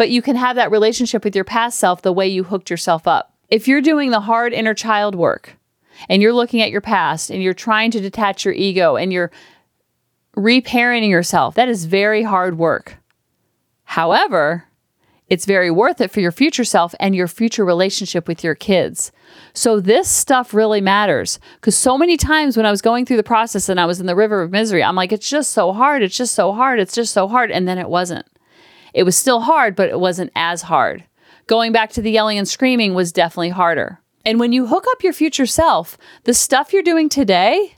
but 0.00 0.08
you 0.08 0.22
can 0.22 0.34
have 0.34 0.56
that 0.56 0.70
relationship 0.70 1.24
with 1.24 1.36
your 1.36 1.44
past 1.44 1.78
self 1.78 2.00
the 2.00 2.10
way 2.10 2.26
you 2.26 2.42
hooked 2.42 2.70
yourself 2.70 3.06
up. 3.06 3.34
If 3.50 3.68
you're 3.68 3.82
doing 3.82 4.10
the 4.10 4.20
hard 4.20 4.54
inner 4.54 4.72
child 4.72 5.14
work 5.14 5.58
and 6.08 6.22
you're 6.22 6.32
looking 6.32 6.62
at 6.62 6.70
your 6.70 6.80
past 6.80 7.28
and 7.28 7.42
you're 7.42 7.52
trying 7.52 7.90
to 7.90 8.00
detach 8.00 8.46
your 8.46 8.54
ego 8.54 8.96
and 8.96 9.12
you're 9.12 9.30
reparenting 10.34 11.10
yourself, 11.10 11.54
that 11.56 11.68
is 11.68 11.84
very 11.84 12.22
hard 12.22 12.56
work. 12.56 12.96
However, 13.84 14.64
It's 15.28 15.44
very 15.46 15.70
worth 15.70 16.00
it 16.00 16.10
for 16.10 16.20
your 16.20 16.32
future 16.32 16.64
self 16.64 16.94
and 16.98 17.14
your 17.14 17.28
future 17.28 17.64
relationship 17.64 18.26
with 18.26 18.42
your 18.42 18.56
kids. 18.56 19.12
So, 19.52 19.78
this 19.78 20.08
stuff 20.08 20.52
really 20.52 20.80
matters 20.80 21.38
because 21.56 21.76
so 21.76 21.96
many 21.96 22.16
times 22.16 22.56
when 22.56 22.66
I 22.66 22.70
was 22.72 22.82
going 22.82 23.06
through 23.06 23.18
the 23.18 23.22
process 23.22 23.68
and 23.68 23.78
I 23.78 23.86
was 23.86 24.00
in 24.00 24.06
the 24.06 24.16
river 24.16 24.42
of 24.42 24.50
misery, 24.50 24.82
I'm 24.82 24.96
like, 24.96 25.12
it's 25.12 25.30
just 25.30 25.52
so 25.52 25.72
hard. 25.72 26.02
It's 26.02 26.16
just 26.16 26.34
so 26.34 26.52
hard. 26.52 26.80
It's 26.80 26.94
just 26.94 27.12
so 27.12 27.28
hard. 27.28 27.52
And 27.52 27.68
then 27.68 27.78
it 27.78 27.88
wasn't. 27.88 28.26
It 28.94 29.04
was 29.04 29.16
still 29.16 29.40
hard, 29.40 29.76
but 29.76 29.88
it 29.88 30.00
wasn't 30.00 30.32
as 30.34 30.62
hard. 30.62 31.04
Going 31.46 31.72
back 31.72 31.90
to 31.92 32.02
the 32.02 32.10
yelling 32.10 32.38
and 32.38 32.48
screaming 32.48 32.94
was 32.94 33.12
definitely 33.12 33.50
harder. 33.50 34.00
And 34.24 34.38
when 34.38 34.52
you 34.52 34.66
hook 34.66 34.84
up 34.90 35.02
your 35.02 35.12
future 35.12 35.46
self, 35.46 35.96
the 36.24 36.34
stuff 36.34 36.72
you're 36.72 36.82
doing 36.82 37.08
today 37.08 37.76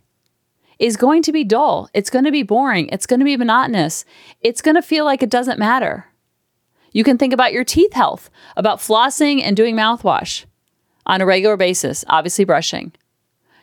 is 0.79 0.97
going 0.97 1.23
to 1.23 1.33
be 1.33 1.45
dull. 1.45 1.89
It's 1.95 2.11
going 2.11 2.25
to 2.25 2.33
be 2.33 2.43
boring. 2.43 2.89
It's 2.89 3.07
going 3.07 3.21
to 3.21 3.25
be 3.25 3.37
monotonous. 3.37 4.05
It's 4.41 4.61
going 4.61 4.75
to 4.75 4.83
feel 4.83 5.05
like 5.05 5.23
it 5.23 5.31
doesn't 5.31 5.59
matter. 5.59 6.07
You 6.91 7.05
can 7.05 7.19
think 7.19 7.33
about 7.33 7.53
your 7.53 7.65
teeth 7.65 7.93
health, 7.93 8.31
about 8.57 8.79
flossing 8.79 9.43
and 9.43 9.57
doing 9.57 9.77
mouthwash 9.77 10.45
on 11.07 11.21
a 11.21 11.27
regular 11.27 11.57
basis, 11.57 12.05
obviously 12.09 12.45
brushing. 12.45 12.93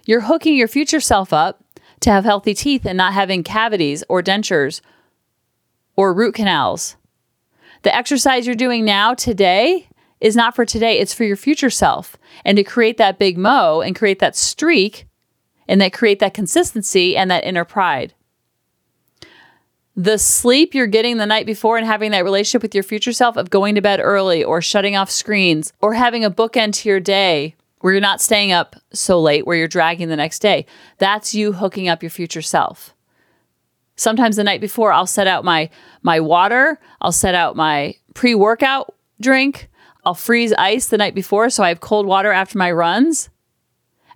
You're 0.06 0.22
hooking 0.22 0.56
your 0.56 0.68
future 0.68 1.00
self 1.00 1.32
up 1.32 1.64
to 2.00 2.12
have 2.12 2.24
healthy 2.24 2.54
teeth 2.54 2.86
and 2.86 2.98
not 2.98 3.14
having 3.14 3.44
cavities 3.44 4.04
or 4.10 4.24
dentures 4.24 4.82
or 5.96 6.14
root 6.14 6.36
canals. 6.36 6.96
The 7.84 7.96
exercise 7.96 8.46
you're 8.46 8.56
doing 8.56 8.86
now 8.86 9.14
today 9.14 9.88
is 10.20 10.36
not 10.36 10.56
for 10.56 10.66
today, 10.66 11.00
it's 11.00 11.14
for 11.14 11.24
your 11.24 11.38
future 11.38 11.70
self. 11.70 12.18
And 12.44 12.58
to 12.58 12.64
create 12.64 12.98
that 12.98 13.20
big 13.20 13.38
mo 13.38 13.82
and 13.82 13.96
create 13.96 14.20
that 14.20 14.36
streak 14.36 15.08
and 15.68 15.80
that 15.80 15.94
create 15.94 16.20
that 16.20 16.34
consistency 16.34 17.16
and 17.16 17.32
that 17.32 17.44
inner 17.44 17.66
pride 17.66 18.14
the 20.00 20.18
sleep 20.18 20.74
you're 20.74 20.88
getting 20.88 21.18
the 21.18 21.26
night 21.26 21.46
before 21.46 21.78
and 21.78 21.86
having 21.86 22.12
that 22.12 22.24
relationship 22.24 22.62
with 22.62 22.74
your 22.74 22.86
future 22.86 23.12
self 23.12 23.36
of 23.36 23.50
going 23.50 23.76
to 23.76 23.82
bed 23.82 24.00
early 24.02 24.42
or 24.42 24.62
shutting 24.62 24.96
off 24.96 25.12
screens 25.12 25.74
or 25.82 25.94
having 25.94 26.24
a 26.24 26.32
bookend 26.32 26.72
to 26.72 26.88
your 26.88 27.02
day 27.02 27.54
where 27.82 27.92
you're 27.92 28.02
not 28.02 28.22
staying 28.22 28.54
up 28.54 28.78
so 28.94 29.20
late 29.20 29.46
where 29.46 29.58
you're 29.58 29.68
dragging 29.68 30.08
the 30.08 30.16
next 30.16 30.40
day. 30.40 30.66
That's 31.00 31.36
you 31.36 31.52
hooking 31.52 31.90
up 31.90 32.02
your 32.02 32.10
future 32.10 32.42
self. 32.42 32.96
Sometimes 34.00 34.38
the 34.38 34.46
night 34.46 34.62
before 34.62 34.94
I'll 34.94 35.06
set 35.06 35.28
out 35.28 35.44
my 35.44 35.70
my 36.04 36.22
water, 36.22 36.80
I'll 37.02 37.12
set 37.12 37.36
out 37.36 37.58
my 37.58 37.96
pre-workout 38.14 38.96
drink, 39.20 39.70
I'll 40.06 40.16
freeze 40.16 40.54
ice 40.54 40.88
the 40.88 40.98
night 40.98 41.14
before 41.14 41.50
so 41.50 41.64
I 41.64 41.68
have 41.68 41.82
cold 41.82 42.06
water 42.06 42.32
after 42.32 42.58
my 42.58 42.72
runs. 42.72 43.30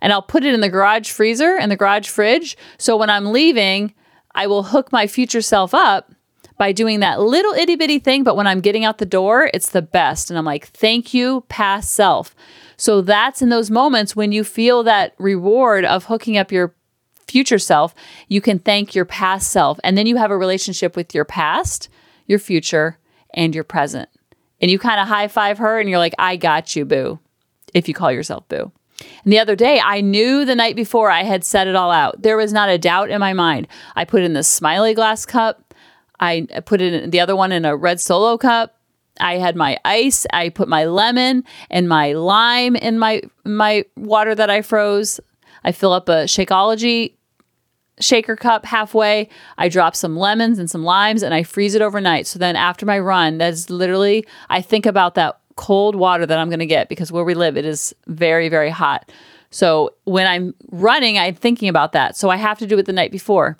And 0.02 0.14
I'll 0.14 0.22
put 0.22 0.46
it 0.46 0.54
in 0.54 0.62
the 0.62 0.70
garage 0.70 1.10
freezer 1.10 1.58
and 1.58 1.70
the 1.70 1.76
garage 1.76 2.08
fridge 2.08 2.58
so 2.78 2.96
when 2.96 3.10
I'm 3.10 3.34
leaving 3.34 3.94
I 4.34 4.48
will 4.48 4.64
hook 4.64 4.92
my 4.92 5.06
future 5.06 5.42
self 5.42 5.74
up 5.74 6.12
by 6.58 6.72
doing 6.72 7.02
that 7.02 7.20
little 7.20 7.54
itty 7.54 7.76
bitty 7.76 8.00
thing. 8.00 8.24
But 8.24 8.38
when 8.38 8.48
I'm 8.48 8.62
getting 8.62 8.86
out 8.86 9.00
the 9.00 9.06
door, 9.06 9.50
it's 9.54 9.70
the 9.70 9.82
best. 9.82 10.30
And 10.30 10.38
I'm 10.38 10.46
like, 10.46 10.68
thank 10.68 11.14
you, 11.14 11.42
past 11.50 11.92
self. 11.92 12.34
So 12.78 13.02
that's 13.02 13.42
in 13.42 13.50
those 13.50 13.70
moments 13.70 14.16
when 14.16 14.32
you 14.32 14.44
feel 14.46 14.84
that 14.84 15.14
reward 15.18 15.84
of 15.84 16.06
hooking 16.06 16.38
up 16.38 16.52
your 16.52 16.74
future 17.28 17.60
self, 17.60 17.94
you 18.28 18.42
can 18.42 18.60
thank 18.60 18.96
your 18.96 19.06
past 19.06 19.52
self. 19.52 19.80
And 19.84 19.98
then 19.98 20.08
you 20.08 20.18
have 20.18 20.32
a 20.32 20.38
relationship 20.38 20.96
with 20.96 21.14
your 21.14 21.26
past, 21.26 21.90
your 22.28 22.40
future, 22.40 22.98
and 23.34 23.54
your 23.54 23.64
present. 23.64 24.10
And 24.62 24.72
you 24.72 24.80
kind 24.80 25.00
of 25.00 25.08
high 25.08 25.28
five 25.28 25.58
her 25.58 25.80
and 25.80 25.90
you're 25.90 26.00
like, 26.00 26.16
I 26.18 26.36
got 26.36 26.76
you, 26.76 26.86
boo, 26.86 27.20
if 27.74 27.88
you 27.88 27.94
call 27.94 28.12
yourself 28.12 28.48
boo. 28.48 28.72
And 29.24 29.34
the 29.34 29.40
other 29.40 29.56
day, 29.56 29.82
I 29.84 30.02
knew 30.02 30.46
the 30.46 30.56
night 30.56 30.76
before 30.76 31.10
I 31.10 31.24
had 31.24 31.44
set 31.44 31.68
it 31.68 31.76
all 31.76 31.92
out. 31.92 32.22
There 32.22 32.38
was 32.38 32.54
not 32.54 32.70
a 32.70 32.78
doubt 32.78 33.10
in 33.10 33.20
my 33.20 33.34
mind. 33.34 33.68
I 33.96 34.06
put 34.06 34.24
in 34.24 34.34
the 34.34 34.44
smiley 34.44 34.94
glass 34.94 35.26
cup. 35.26 35.74
I 36.20 36.48
put 36.66 36.82
in 36.82 37.10
the 37.10 37.20
other 37.20 37.36
one 37.36 37.52
in 37.52 37.66
a 37.66 37.76
red 37.76 38.00
solo 38.00 38.38
cup. 38.38 38.78
I 39.20 39.38
had 39.38 39.56
my 39.56 39.78
ice. 39.86 40.26
I 40.32 40.50
put 40.50 40.68
my 40.68 40.86
lemon 40.86 41.44
and 41.70 41.90
my 41.90 42.14
lime 42.14 42.76
in 42.76 42.98
my 42.98 43.22
my 43.44 43.86
water 43.96 44.34
that 44.34 44.50
I 44.50 44.62
froze. 44.62 45.20
I 45.64 45.72
fill 45.72 45.94
up 45.94 46.10
a 46.10 46.26
Shakeology 46.26 47.14
shaker 48.00 48.36
cup 48.36 48.66
halfway. 48.66 49.30
I 49.58 49.70
drop 49.70 49.96
some 49.96 50.18
lemons 50.18 50.60
and 50.60 50.70
some 50.70 50.84
limes 50.84 51.24
and 51.24 51.34
I 51.34 51.44
freeze 51.44 51.76
it 51.76 51.82
overnight. 51.82 52.28
So 52.28 52.40
then 52.40 52.56
after 52.56 52.86
my 52.86 53.00
run, 53.00 53.38
that's 53.38 53.70
literally 53.70 54.26
I 54.50 54.62
think 54.62 54.86
about 54.86 55.16
that 55.16 55.40
cold 55.56 55.96
water 55.96 56.26
that 56.26 56.38
I'm 56.38 56.50
going 56.50 56.60
to 56.60 56.66
get 56.66 56.90
because 56.90 57.12
where 57.12 57.24
we 57.24 57.36
live, 57.36 57.58
it 57.58 57.66
is 57.66 57.94
very, 58.08 58.50
very 58.50 58.70
hot. 58.70 59.12
So 59.52 59.94
when 60.06 60.26
I'm 60.26 60.56
running, 60.72 61.20
I'm 61.20 61.36
thinking 61.36 61.70
about 61.70 61.92
that. 61.92 62.18
So 62.18 62.30
I 62.30 62.38
have 62.38 62.58
to 62.60 62.68
do 62.68 62.78
it 62.80 62.88
the 62.88 62.94
night 62.94 63.12
before. 63.12 63.58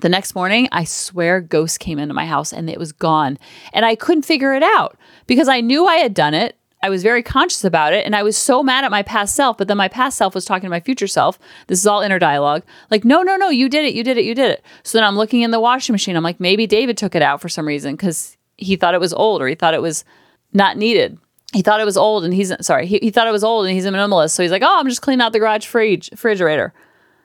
The 0.00 0.08
next 0.08 0.34
morning, 0.34 0.68
I 0.72 0.84
swear 0.84 1.40
ghosts 1.40 1.76
came 1.76 1.98
into 1.98 2.14
my 2.14 2.24
house 2.24 2.52
and 2.52 2.70
it 2.70 2.78
was 2.78 2.92
gone. 2.92 3.38
And 3.72 3.84
I 3.84 3.94
couldn't 3.94 4.22
figure 4.22 4.54
it 4.54 4.62
out 4.62 4.96
because 5.26 5.48
I 5.48 5.60
knew 5.60 5.86
I 5.86 5.96
had 5.96 6.14
done 6.14 6.34
it. 6.34 6.56
I 6.82 6.90
was 6.90 7.02
very 7.02 7.22
conscious 7.22 7.64
about 7.64 7.92
it 7.92 8.04
and 8.04 8.16
I 8.16 8.24
was 8.24 8.36
so 8.36 8.62
mad 8.62 8.84
at 8.84 8.90
my 8.90 9.02
past 9.02 9.36
self, 9.36 9.56
but 9.56 9.68
then 9.68 9.76
my 9.76 9.88
past 9.88 10.18
self 10.18 10.34
was 10.34 10.44
talking 10.44 10.66
to 10.66 10.70
my 10.70 10.80
future 10.80 11.06
self. 11.06 11.38
This 11.68 11.78
is 11.78 11.86
all 11.86 12.00
inner 12.00 12.18
dialogue. 12.18 12.64
Like, 12.90 13.04
no, 13.04 13.22
no, 13.22 13.36
no, 13.36 13.50
you 13.50 13.68
did 13.68 13.84
it, 13.84 13.94
you 13.94 14.02
did 14.02 14.18
it, 14.18 14.24
you 14.24 14.34
did 14.34 14.50
it. 14.50 14.64
So 14.82 14.98
then 14.98 15.04
I'm 15.04 15.16
looking 15.16 15.42
in 15.42 15.52
the 15.52 15.60
washing 15.60 15.92
machine. 15.92 16.16
I'm 16.16 16.24
like, 16.24 16.40
maybe 16.40 16.66
David 16.66 16.96
took 16.96 17.14
it 17.14 17.22
out 17.22 17.40
for 17.40 17.48
some 17.48 17.66
reason 17.66 17.94
because 17.94 18.36
he 18.56 18.74
thought 18.76 18.94
it 18.94 19.00
was 19.00 19.12
old 19.12 19.40
or 19.40 19.46
he 19.46 19.54
thought 19.54 19.74
it 19.74 19.82
was 19.82 20.04
not 20.52 20.76
needed. 20.76 21.18
He 21.52 21.62
thought 21.62 21.80
it 21.80 21.84
was 21.84 21.96
old 21.96 22.24
and 22.24 22.34
he's 22.34 22.52
sorry, 22.64 22.86
he, 22.86 22.98
he 22.98 23.10
thought 23.10 23.28
it 23.28 23.32
was 23.32 23.44
old 23.44 23.66
and 23.66 23.74
he's 23.74 23.84
a 23.84 23.90
minimalist. 23.90 24.30
So 24.30 24.42
he's 24.42 24.52
like, 24.52 24.62
oh, 24.62 24.78
I'm 24.78 24.88
just 24.88 25.02
cleaning 25.02 25.22
out 25.22 25.32
the 25.32 25.38
garage 25.38 25.66
fridge 25.66 26.10
refrigerator. 26.10 26.72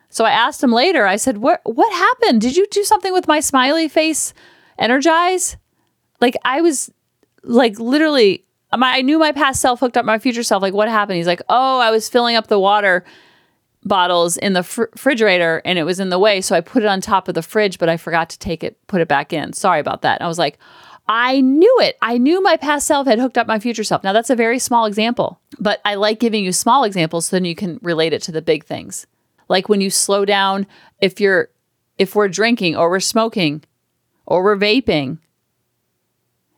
So 0.10 0.24
I 0.24 0.32
asked 0.32 0.64
him 0.64 0.72
later, 0.72 1.06
I 1.06 1.16
said, 1.16 1.38
what 1.38 1.62
what 1.64 1.92
happened? 1.94 2.42
Did 2.42 2.56
you 2.56 2.68
do 2.70 2.84
something 2.84 3.14
with 3.14 3.28
my 3.28 3.40
smiley 3.40 3.88
face 3.88 4.34
energize? 4.78 5.58
Like 6.22 6.36
I 6.44 6.62
was 6.62 6.92
like 7.44 7.80
literally 7.80 8.44
my, 8.76 8.98
I 8.98 9.02
knew 9.02 9.20
my 9.20 9.32
past 9.32 9.62
self 9.62 9.80
hooked 9.80 9.98
up 9.98 10.06
my 10.06 10.20
future 10.20 10.44
self. 10.44 10.62
Like 10.62 10.74
what 10.74 10.90
happened? 10.90 11.18
He's 11.18 11.28
like, 11.28 11.42
oh, 11.50 11.80
I 11.80 11.92
was 11.92 12.10
filling 12.10 12.36
up 12.36 12.48
the 12.48 12.60
water 12.60 13.06
bottles 13.84 14.38
in 14.38 14.54
the 14.54 14.64
fr- 14.64 14.84
refrigerator 14.92 15.62
and 15.64 15.80
it 15.80 15.84
was 15.84 16.00
in 16.00 16.10
the 16.10 16.20
way. 16.20 16.42
So 16.42 16.56
I 16.56 16.62
put 16.62 16.84
it 16.84 16.88
on 16.88 17.00
top 17.00 17.28
of 17.28 17.36
the 17.36 17.42
fridge, 17.42 17.80
but 17.80 17.90
I 17.90 17.98
forgot 17.98 18.30
to 18.32 18.40
take 18.40 18.64
it, 18.64 18.78
put 18.88 19.02
it 19.02 19.08
back 19.08 19.32
in. 19.32 19.54
Sorry 19.54 19.80
about 19.80 20.02
that. 20.02 20.20
And 20.20 20.26
I 20.26 20.28
was 20.28 20.40
like, 20.40 20.60
I 21.08 21.40
knew 21.40 21.78
it. 21.82 21.98
I 22.02 22.18
knew 22.18 22.42
my 22.44 22.58
past 22.58 22.86
self 22.86 23.08
had 23.08 23.20
hooked 23.20 23.38
up 23.38 23.48
my 23.48 23.60
future 23.60 23.84
self. 23.84 24.04
Now, 24.04 24.12
that's 24.12 24.30
a 24.30 24.36
very 24.36 24.60
small 24.60 24.86
example, 24.86 25.40
but 25.58 25.80
I 25.86 25.96
like 25.96 26.20
giving 26.20 26.44
you 26.44 26.52
small 26.52 26.84
examples 26.84 27.28
so 27.28 27.38
then 27.38 27.46
you 27.46 27.56
can 27.56 27.80
relate 27.82 28.12
it 28.12 28.22
to 28.24 28.32
the 28.34 28.42
big 28.42 28.66
things. 28.66 29.08
Like 29.48 29.70
when 29.70 29.80
you 29.80 29.90
slow 29.90 30.26
down, 30.26 30.68
if 31.00 31.22
you're, 31.22 31.50
if 31.98 32.14
we're 32.14 32.28
drinking 32.28 32.76
or 32.76 32.90
we're 32.90 33.00
smoking 33.00 33.64
or 34.26 34.44
we're 34.44 34.58
vaping, 34.58 35.20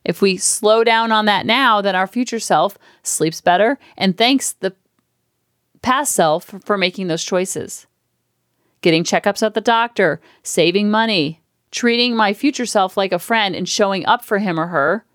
if 0.10 0.24
we 0.24 0.38
slow 0.38 0.84
down 0.84 1.12
on 1.12 1.25
that 1.25 1.46
now, 1.46 1.82
then 1.82 1.96
our 1.96 2.08
future 2.08 2.39
self 2.39 2.80
sleeps 3.04 3.42
better 3.42 3.78
and 3.96 4.18
thanks 4.18 4.54
the 4.54 4.74
past 5.84 6.13
self 6.13 6.46
for 6.66 6.80
making 6.80 7.08
those 7.08 7.24
choices. 7.24 7.86
Getting 8.82 9.04
checkups 9.04 9.46
at 9.46 9.54
the 9.54 9.62
doctor, 9.62 10.20
saving 10.42 10.89
money, 10.89 11.44
treating 11.70 12.16
my 12.16 12.34
future 12.34 12.66
self 12.66 12.98
like 12.98 13.12
a 13.12 13.20
friend 13.20 13.56
and 13.56 13.70
showing 13.70 14.04
up 14.08 14.25
for 14.25 14.39
him 14.39 14.60
or 14.60 14.66
her 14.68 15.06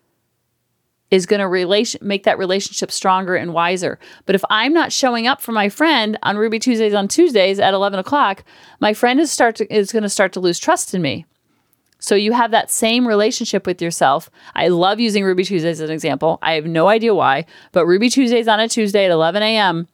is 1.10 1.26
going 1.26 1.40
to 1.40 1.48
relation 1.48 2.00
make 2.06 2.22
that 2.22 2.38
relationship 2.38 2.92
stronger 2.92 3.34
and 3.34 3.52
wiser. 3.52 3.98
But 4.26 4.36
if 4.36 4.44
I'm 4.48 4.72
not 4.72 4.92
showing 4.92 5.26
up 5.26 5.40
for 5.40 5.50
my 5.50 5.70
friend 5.70 6.16
on 6.22 6.36
Ruby 6.36 6.60
Tuesdays 6.60 6.94
on 6.94 7.08
Tuesdays 7.08 7.58
at 7.58 7.74
11 7.74 7.98
o'clock, 7.98 8.44
my 8.78 8.94
friend 8.94 9.18
is 9.18 9.32
start 9.32 9.56
to, 9.56 9.74
is 9.74 9.90
going 9.90 10.04
to 10.04 10.08
start 10.08 10.32
to 10.34 10.40
lose 10.40 10.60
trust 10.60 10.94
in 10.94 11.02
me. 11.02 11.26
So 12.04 12.14
you 12.14 12.32
have 12.32 12.50
that 12.50 12.70
same 12.70 13.08
relationship 13.08 13.66
with 13.66 13.80
yourself. 13.80 14.28
I 14.54 14.68
love 14.68 15.00
using 15.00 15.24
Ruby 15.24 15.42
Tuesdays 15.42 15.80
as 15.80 15.88
an 15.88 15.94
example. 15.94 16.38
I 16.42 16.52
have 16.52 16.66
no 16.66 16.86
idea 16.86 17.14
why, 17.14 17.46
but 17.72 17.86
Ruby 17.86 18.10
Tuesdays 18.10 18.46
on 18.46 18.60
a 18.60 18.68
Tuesday 18.68 19.06
at 19.06 19.10
11 19.10 19.42
a.m. 19.42 19.88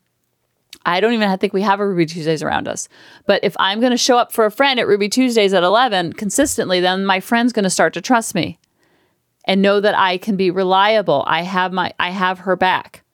I 0.84 0.98
don't 0.98 1.12
even 1.12 1.38
think 1.38 1.52
we 1.52 1.62
have 1.62 1.78
a 1.78 1.86
Ruby 1.86 2.06
Tuesdays 2.06 2.42
around 2.42 2.66
us. 2.66 2.88
But 3.28 3.44
if 3.44 3.54
I'm 3.60 3.78
going 3.78 3.92
to 3.92 3.96
show 3.96 4.18
up 4.18 4.32
for 4.32 4.44
a 4.44 4.50
friend 4.50 4.80
at 4.80 4.88
Ruby 4.88 5.08
Tuesdays 5.08 5.54
at 5.54 5.62
11 5.62 6.14
consistently, 6.14 6.80
then 6.80 7.06
my 7.06 7.20
friend's 7.20 7.52
going 7.52 7.62
to 7.62 7.70
start 7.70 7.94
to 7.94 8.00
trust 8.00 8.34
me 8.34 8.58
and 9.44 9.62
know 9.62 9.78
that 9.78 9.96
I 9.96 10.18
can 10.18 10.34
be 10.34 10.50
reliable. 10.50 11.22
I 11.28 11.42
have 11.42 11.72
my 11.72 11.94
I 12.00 12.10
have 12.10 12.40
her 12.40 12.56
back. 12.56 13.04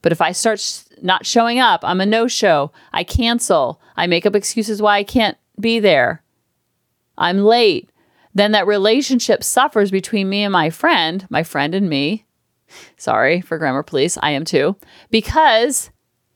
But 0.00 0.12
if 0.12 0.20
I 0.20 0.30
start 0.30 0.84
not 1.02 1.26
showing 1.26 1.58
up, 1.58 1.80
I'm 1.82 2.00
a 2.00 2.06
no-show. 2.06 2.70
I 2.92 3.02
cancel. 3.02 3.80
I 3.96 4.06
make 4.06 4.26
up 4.26 4.36
excuses 4.36 4.80
why 4.80 4.98
I 4.98 5.02
can't 5.02 5.36
be 5.58 5.80
there. 5.80 6.22
I'm 7.18 7.38
late. 7.38 7.88
Then 8.34 8.52
that 8.52 8.66
relationship 8.66 9.44
suffers 9.44 9.90
between 9.90 10.28
me 10.28 10.42
and 10.42 10.52
my 10.52 10.70
friend, 10.70 11.26
my 11.30 11.42
friend 11.42 11.74
and 11.74 11.88
me. 11.88 12.24
Sorry 12.96 13.40
for 13.40 13.58
grammar 13.58 13.82
police. 13.82 14.16
I 14.22 14.30
am 14.30 14.44
too. 14.44 14.76
Because 15.10 15.90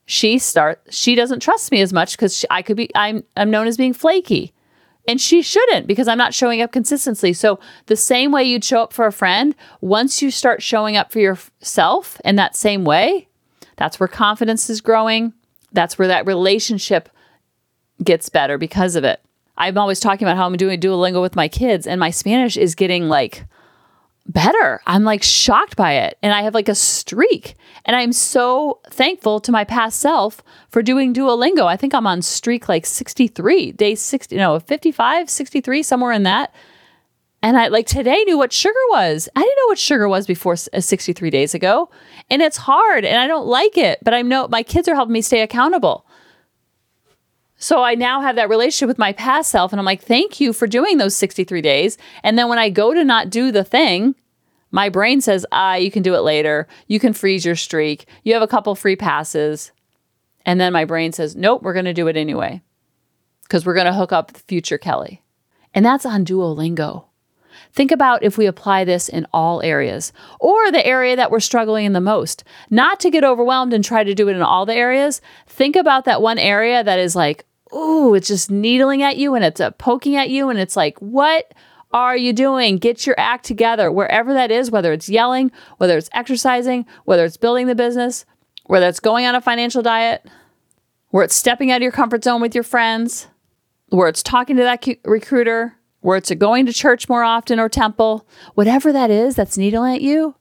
she 0.04 0.38
start 0.38 0.80
she 0.90 1.14
doesn't 1.14 1.40
trust 1.40 1.72
me 1.72 1.80
as 1.80 1.92
much 1.92 2.16
because 2.16 2.44
I 2.50 2.62
could 2.62 2.76
be 2.76 2.90
I'm 2.94 3.24
I'm 3.36 3.50
known 3.50 3.66
as 3.66 3.76
being 3.76 3.92
flaky. 3.92 4.52
And 5.08 5.20
she 5.20 5.40
shouldn't 5.40 5.86
because 5.86 6.08
I'm 6.08 6.18
not 6.18 6.34
showing 6.34 6.60
up 6.62 6.72
consistently. 6.72 7.32
So, 7.32 7.60
the 7.86 7.94
same 7.94 8.32
way 8.32 8.42
you'd 8.42 8.64
show 8.64 8.82
up 8.82 8.92
for 8.92 9.06
a 9.06 9.12
friend, 9.12 9.54
once 9.80 10.20
you 10.20 10.32
start 10.32 10.62
showing 10.62 10.96
up 10.96 11.12
for 11.12 11.20
yourself 11.20 12.20
in 12.24 12.34
that 12.36 12.56
same 12.56 12.84
way, 12.84 13.28
that's 13.76 14.00
where 14.00 14.08
confidence 14.08 14.68
is 14.68 14.80
growing. 14.80 15.32
That's 15.72 15.96
where 15.96 16.08
that 16.08 16.26
relationship 16.26 17.08
gets 18.02 18.28
better 18.28 18.58
because 18.58 18.96
of 18.96 19.04
it. 19.04 19.20
I'm 19.58 19.78
always 19.78 20.00
talking 20.00 20.26
about 20.26 20.36
how 20.36 20.46
I'm 20.46 20.56
doing 20.56 20.80
Duolingo 20.80 21.22
with 21.22 21.36
my 21.36 21.48
kids, 21.48 21.86
and 21.86 21.98
my 21.98 22.10
Spanish 22.10 22.56
is 22.56 22.75
getting 22.75 23.08
like 23.08 23.46
better. 24.28 24.80
I'm 24.86 25.04
like 25.04 25.22
shocked 25.22 25.76
by 25.76 25.94
it. 25.94 26.18
And 26.22 26.32
I 26.32 26.42
have 26.42 26.54
like 26.54 26.68
a 26.68 26.75
streak. 26.75 27.54
And 27.84 27.96
I'm 27.96 28.12
so 28.12 28.80
thankful 28.90 29.40
to 29.40 29.52
my 29.52 29.64
past 29.64 30.00
self 30.00 30.42
for 30.68 30.82
doing 30.82 31.14
Duolingo. 31.14 31.66
I 31.66 31.76
think 31.76 31.94
I'm 31.94 32.06
on 32.06 32.22
streak 32.22 32.68
like 32.68 32.86
63, 32.86 33.72
day 33.72 33.94
60, 33.94 34.36
no, 34.36 34.58
55, 34.58 35.30
63, 35.30 35.82
somewhere 35.82 36.12
in 36.12 36.25
that. 36.25 36.54
And 37.42 37.56
I 37.56 37.68
like 37.68 37.86
today 37.86 38.25
knew 38.25 38.38
what 38.38 38.52
sugar 38.52 38.75
was. 38.90 39.28
I 39.36 39.40
didn't 39.40 39.56
know 39.56 39.66
what 39.68 39.78
sugar 39.78 40.08
was 40.08 40.26
before 40.26 40.56
uh, 40.72 40.80
63 40.80 41.30
days 41.30 41.54
ago. 41.54 41.90
And 42.28 42.42
it's 42.42 42.56
hard 42.56 43.04
and 43.04 43.18
I 43.18 43.26
don't 43.26 43.46
like 43.46 43.76
it, 43.76 44.00
but 44.02 44.14
I 44.14 44.22
know 44.22 44.48
my 44.48 44.62
kids 44.62 44.88
are 44.88 44.94
helping 44.94 45.12
me 45.12 45.22
stay 45.22 45.42
accountable. 45.42 46.05
So 47.58 47.82
I 47.82 47.94
now 47.94 48.20
have 48.20 48.36
that 48.36 48.50
relationship 48.50 48.88
with 48.88 48.98
my 48.98 49.12
past 49.12 49.50
self 49.50 49.72
and 49.72 49.80
I'm 49.80 49.86
like, 49.86 50.02
"Thank 50.02 50.40
you 50.40 50.52
for 50.52 50.66
doing 50.66 50.98
those 50.98 51.16
63 51.16 51.62
days." 51.62 51.96
And 52.22 52.38
then 52.38 52.48
when 52.48 52.58
I 52.58 52.68
go 52.68 52.92
to 52.92 53.02
not 53.02 53.30
do 53.30 53.50
the 53.50 53.64
thing, 53.64 54.14
my 54.70 54.88
brain 54.88 55.20
says, 55.20 55.46
"Ah, 55.52 55.76
you 55.76 55.90
can 55.90 56.02
do 56.02 56.14
it 56.14 56.20
later. 56.20 56.66
You 56.86 57.00
can 57.00 57.12
freeze 57.12 57.44
your 57.46 57.56
streak. 57.56 58.06
You 58.25 58.34
have 58.34 58.42
a 58.42 58.46
couple 58.46 58.75
free 58.75 58.96
passes." 58.96 59.72
And 60.44 60.60
then 60.60 60.72
my 60.72 60.84
brain 60.84 61.12
says, 61.12 61.34
"Nope, 61.34 61.62
we're 61.62 61.72
going 61.72 61.86
to 61.86 61.94
do 61.94 62.08
it 62.08 62.16
anyway." 62.16 62.60
Cuz 63.48 63.64
we're 63.64 63.75
going 63.75 63.86
to 63.86 63.94
hook 63.94 64.12
up 64.12 64.36
future 64.36 64.78
Kelly. 64.78 65.22
And 65.72 65.84
that's 65.84 66.04
on 66.06 66.25
Duolingo. 66.25 67.05
Think 67.72 67.90
about 67.90 68.22
if 68.22 68.38
we 68.38 68.46
apply 68.46 68.84
this 68.84 69.08
in 69.08 69.26
all 69.32 69.62
areas 69.62 70.12
or 70.40 70.70
the 70.70 70.86
area 70.86 71.16
that 71.16 71.30
we're 71.30 71.40
struggling 71.40 71.86
in 71.86 71.92
the 71.92 72.00
most. 72.00 72.44
Not 72.70 73.00
to 73.00 73.10
get 73.10 73.25
overwhelmed 73.25 73.72
and 73.72 73.84
try 73.84 74.04
to 74.04 74.14
do 74.14 74.28
it 74.28 74.36
in 74.36 74.42
all 74.42 74.66
the 74.66 74.75
areas. 74.75 75.20
Think 75.46 75.76
about 75.76 76.04
that 76.04 76.22
one 76.22 76.38
area 76.38 76.82
that 76.82 76.98
is 76.98 77.16
like, 77.16 77.44
ooh, 77.75 78.14
it's 78.14 78.28
just 78.28 78.50
needling 78.50 79.02
at 79.02 79.16
you 79.16 79.34
and 79.34 79.44
it's 79.44 79.60
uh, 79.60 79.70
poking 79.72 80.16
at 80.16 80.30
you. 80.30 80.48
And 80.48 80.58
it's 80.58 80.76
like, 80.76 80.98
what 80.98 81.52
are 81.92 82.16
you 82.16 82.32
doing? 82.32 82.78
Get 82.78 83.06
your 83.06 83.18
act 83.18 83.44
together, 83.44 83.90
wherever 83.90 84.34
that 84.34 84.50
is, 84.50 84.70
whether 84.70 84.92
it's 84.92 85.08
yelling, 85.08 85.50
whether 85.78 85.96
it's 85.96 86.10
exercising, 86.12 86.86
whether 87.04 87.25
it's 87.25 87.36
building 87.36 87.66
the 87.66 87.75
business, 87.75 88.25
whether 88.66 88.88
it's 88.88 89.00
going 89.00 89.26
on 89.26 89.34
a 89.34 89.40
financial 89.40 89.82
diet, 89.82 90.26
where 91.10 91.25
it's 91.25 91.34
stepping 91.34 91.70
out 91.70 91.76
of 91.76 91.82
your 91.82 91.92
comfort 91.92 92.25
zone 92.25 92.40
with 92.40 92.54
your 92.54 92.64
friends, 92.64 93.28
where 93.88 94.08
it's 94.08 94.22
talking 94.22 94.56
to 94.56 94.62
that 94.62 94.84
recruiter, 95.04 95.75
where 96.06 96.16
it's 96.16 96.30
going 96.34 96.64
to 96.64 96.72
church 96.72 97.08
more 97.08 97.25
often 97.25 97.58
or 97.58 97.68
temple, 97.68 98.25
whatever 98.54 98.92
that 98.92 99.10
is 99.10 99.34
that's 99.34 99.58
needling 99.58 99.92
at 99.92 100.00
you, 100.00 100.36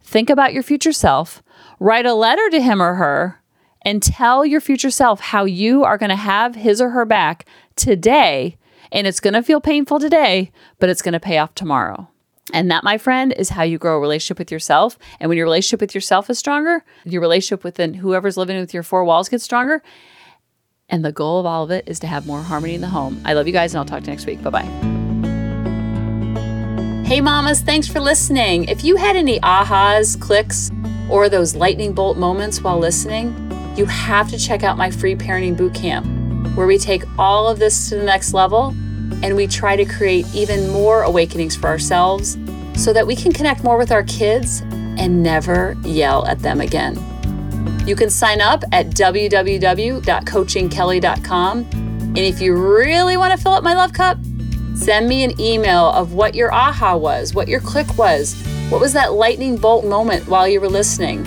think 0.00 0.30
about 0.30 0.52
your 0.52 0.62
future 0.62 0.92
self, 0.92 1.42
write 1.80 2.06
a 2.06 2.14
letter 2.14 2.48
to 2.50 2.62
him 2.62 2.80
or 2.80 2.94
her, 2.94 3.42
and 3.82 4.00
tell 4.00 4.46
your 4.46 4.60
future 4.60 4.92
self 4.92 5.18
how 5.18 5.44
you 5.44 5.82
are 5.82 5.98
going 5.98 6.10
to 6.10 6.14
have 6.14 6.54
his 6.54 6.80
or 6.80 6.90
her 6.90 7.04
back 7.04 7.48
today. 7.74 8.56
And 8.92 9.08
it's 9.08 9.18
going 9.18 9.34
to 9.34 9.42
feel 9.42 9.60
painful 9.60 9.98
today, 9.98 10.52
but 10.78 10.88
it's 10.88 11.02
going 11.02 11.14
to 11.14 11.18
pay 11.18 11.38
off 11.38 11.56
tomorrow. 11.56 12.08
And 12.52 12.70
that, 12.70 12.84
my 12.84 12.96
friend, 12.96 13.34
is 13.36 13.48
how 13.48 13.64
you 13.64 13.78
grow 13.78 13.96
a 13.96 14.00
relationship 14.00 14.38
with 14.38 14.52
yourself. 14.52 15.00
And 15.18 15.28
when 15.28 15.36
your 15.36 15.46
relationship 15.46 15.80
with 15.80 15.96
yourself 15.96 16.30
is 16.30 16.38
stronger, 16.38 16.84
your 17.04 17.20
relationship 17.20 17.64
with 17.64 17.78
whoever's 17.96 18.36
living 18.36 18.60
with 18.60 18.72
your 18.72 18.84
four 18.84 19.04
walls 19.04 19.28
gets 19.28 19.42
stronger. 19.42 19.82
And 20.88 21.04
the 21.04 21.12
goal 21.12 21.40
of 21.40 21.46
all 21.46 21.64
of 21.64 21.70
it 21.70 21.88
is 21.88 21.98
to 22.00 22.06
have 22.06 22.26
more 22.26 22.42
harmony 22.42 22.74
in 22.74 22.80
the 22.80 22.88
home. 22.88 23.20
I 23.24 23.32
love 23.32 23.46
you 23.46 23.52
guys, 23.52 23.74
and 23.74 23.78
I'll 23.78 23.84
talk 23.84 24.04
to 24.04 24.06
you 24.06 24.12
next 24.12 24.26
week. 24.26 24.42
Bye 24.42 24.50
bye. 24.50 24.62
Hey, 27.04 27.20
mamas, 27.20 27.60
thanks 27.60 27.86
for 27.86 28.00
listening. 28.00 28.64
If 28.64 28.84
you 28.84 28.96
had 28.96 29.16
any 29.16 29.38
ahas, 29.40 30.20
clicks, 30.20 30.70
or 31.08 31.28
those 31.28 31.54
lightning 31.54 31.92
bolt 31.92 32.16
moments 32.18 32.60
while 32.62 32.78
listening, 32.78 33.34
you 33.76 33.84
have 33.86 34.28
to 34.30 34.38
check 34.38 34.62
out 34.62 34.76
my 34.76 34.90
free 34.90 35.14
parenting 35.14 35.56
boot 35.56 35.74
camp, 35.74 36.06
where 36.56 36.66
we 36.66 36.78
take 36.78 37.04
all 37.18 37.46
of 37.48 37.58
this 37.58 37.88
to 37.90 37.96
the 37.96 38.04
next 38.04 38.32
level 38.32 38.74
and 39.22 39.36
we 39.36 39.46
try 39.46 39.76
to 39.76 39.84
create 39.84 40.26
even 40.34 40.68
more 40.70 41.02
awakenings 41.02 41.54
for 41.54 41.68
ourselves 41.68 42.36
so 42.74 42.92
that 42.92 43.06
we 43.06 43.14
can 43.14 43.32
connect 43.32 43.62
more 43.62 43.78
with 43.78 43.92
our 43.92 44.02
kids 44.02 44.62
and 44.98 45.22
never 45.22 45.76
yell 45.84 46.26
at 46.26 46.40
them 46.40 46.60
again. 46.60 46.96
You 47.86 47.94
can 47.94 48.10
sign 48.10 48.40
up 48.40 48.64
at 48.72 48.88
www.coachingkelly.com. 48.88 51.58
And 51.58 52.18
if 52.18 52.40
you 52.40 52.56
really 52.56 53.16
want 53.16 53.36
to 53.36 53.42
fill 53.42 53.52
up 53.52 53.62
my 53.62 53.74
love 53.74 53.92
cup, 53.92 54.18
send 54.74 55.08
me 55.08 55.22
an 55.22 55.40
email 55.40 55.90
of 55.90 56.12
what 56.12 56.34
your 56.34 56.52
aha 56.52 56.96
was, 56.96 57.34
what 57.34 57.46
your 57.46 57.60
click 57.60 57.96
was, 57.96 58.34
what 58.70 58.80
was 58.80 58.92
that 58.94 59.12
lightning 59.12 59.56
bolt 59.56 59.84
moment 59.84 60.26
while 60.26 60.48
you 60.48 60.60
were 60.60 60.68
listening. 60.68 61.24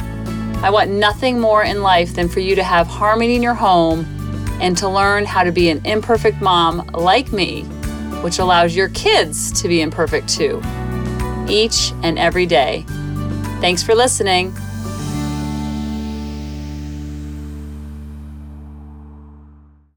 I 0.61 0.69
want 0.69 0.89
nothing 0.89 1.39
more 1.39 1.63
in 1.63 1.81
life 1.81 2.13
than 2.13 2.27
for 2.27 2.41
you 2.41 2.55
to 2.55 2.63
have 2.63 2.87
harmony 2.87 3.35
in 3.35 3.41
your 3.41 3.53
home 3.53 4.05
and 4.59 4.75
to 4.77 4.89
learn 4.89 5.25
how 5.25 5.43
to 5.43 5.53
be 5.53 5.69
an 5.69 5.81
imperfect 5.85 6.41
mom 6.41 6.85
like 6.87 7.31
me, 7.31 7.61
which 8.21 8.39
allows 8.39 8.75
your 8.75 8.89
kids 8.89 9.61
to 9.61 9.69
be 9.69 9.81
imperfect 9.81 10.27
too, 10.27 10.61
each 11.47 11.93
and 12.03 12.19
every 12.19 12.45
day. 12.45 12.83
Thanks 13.61 13.81
for 13.81 13.95
listening. 13.95 14.53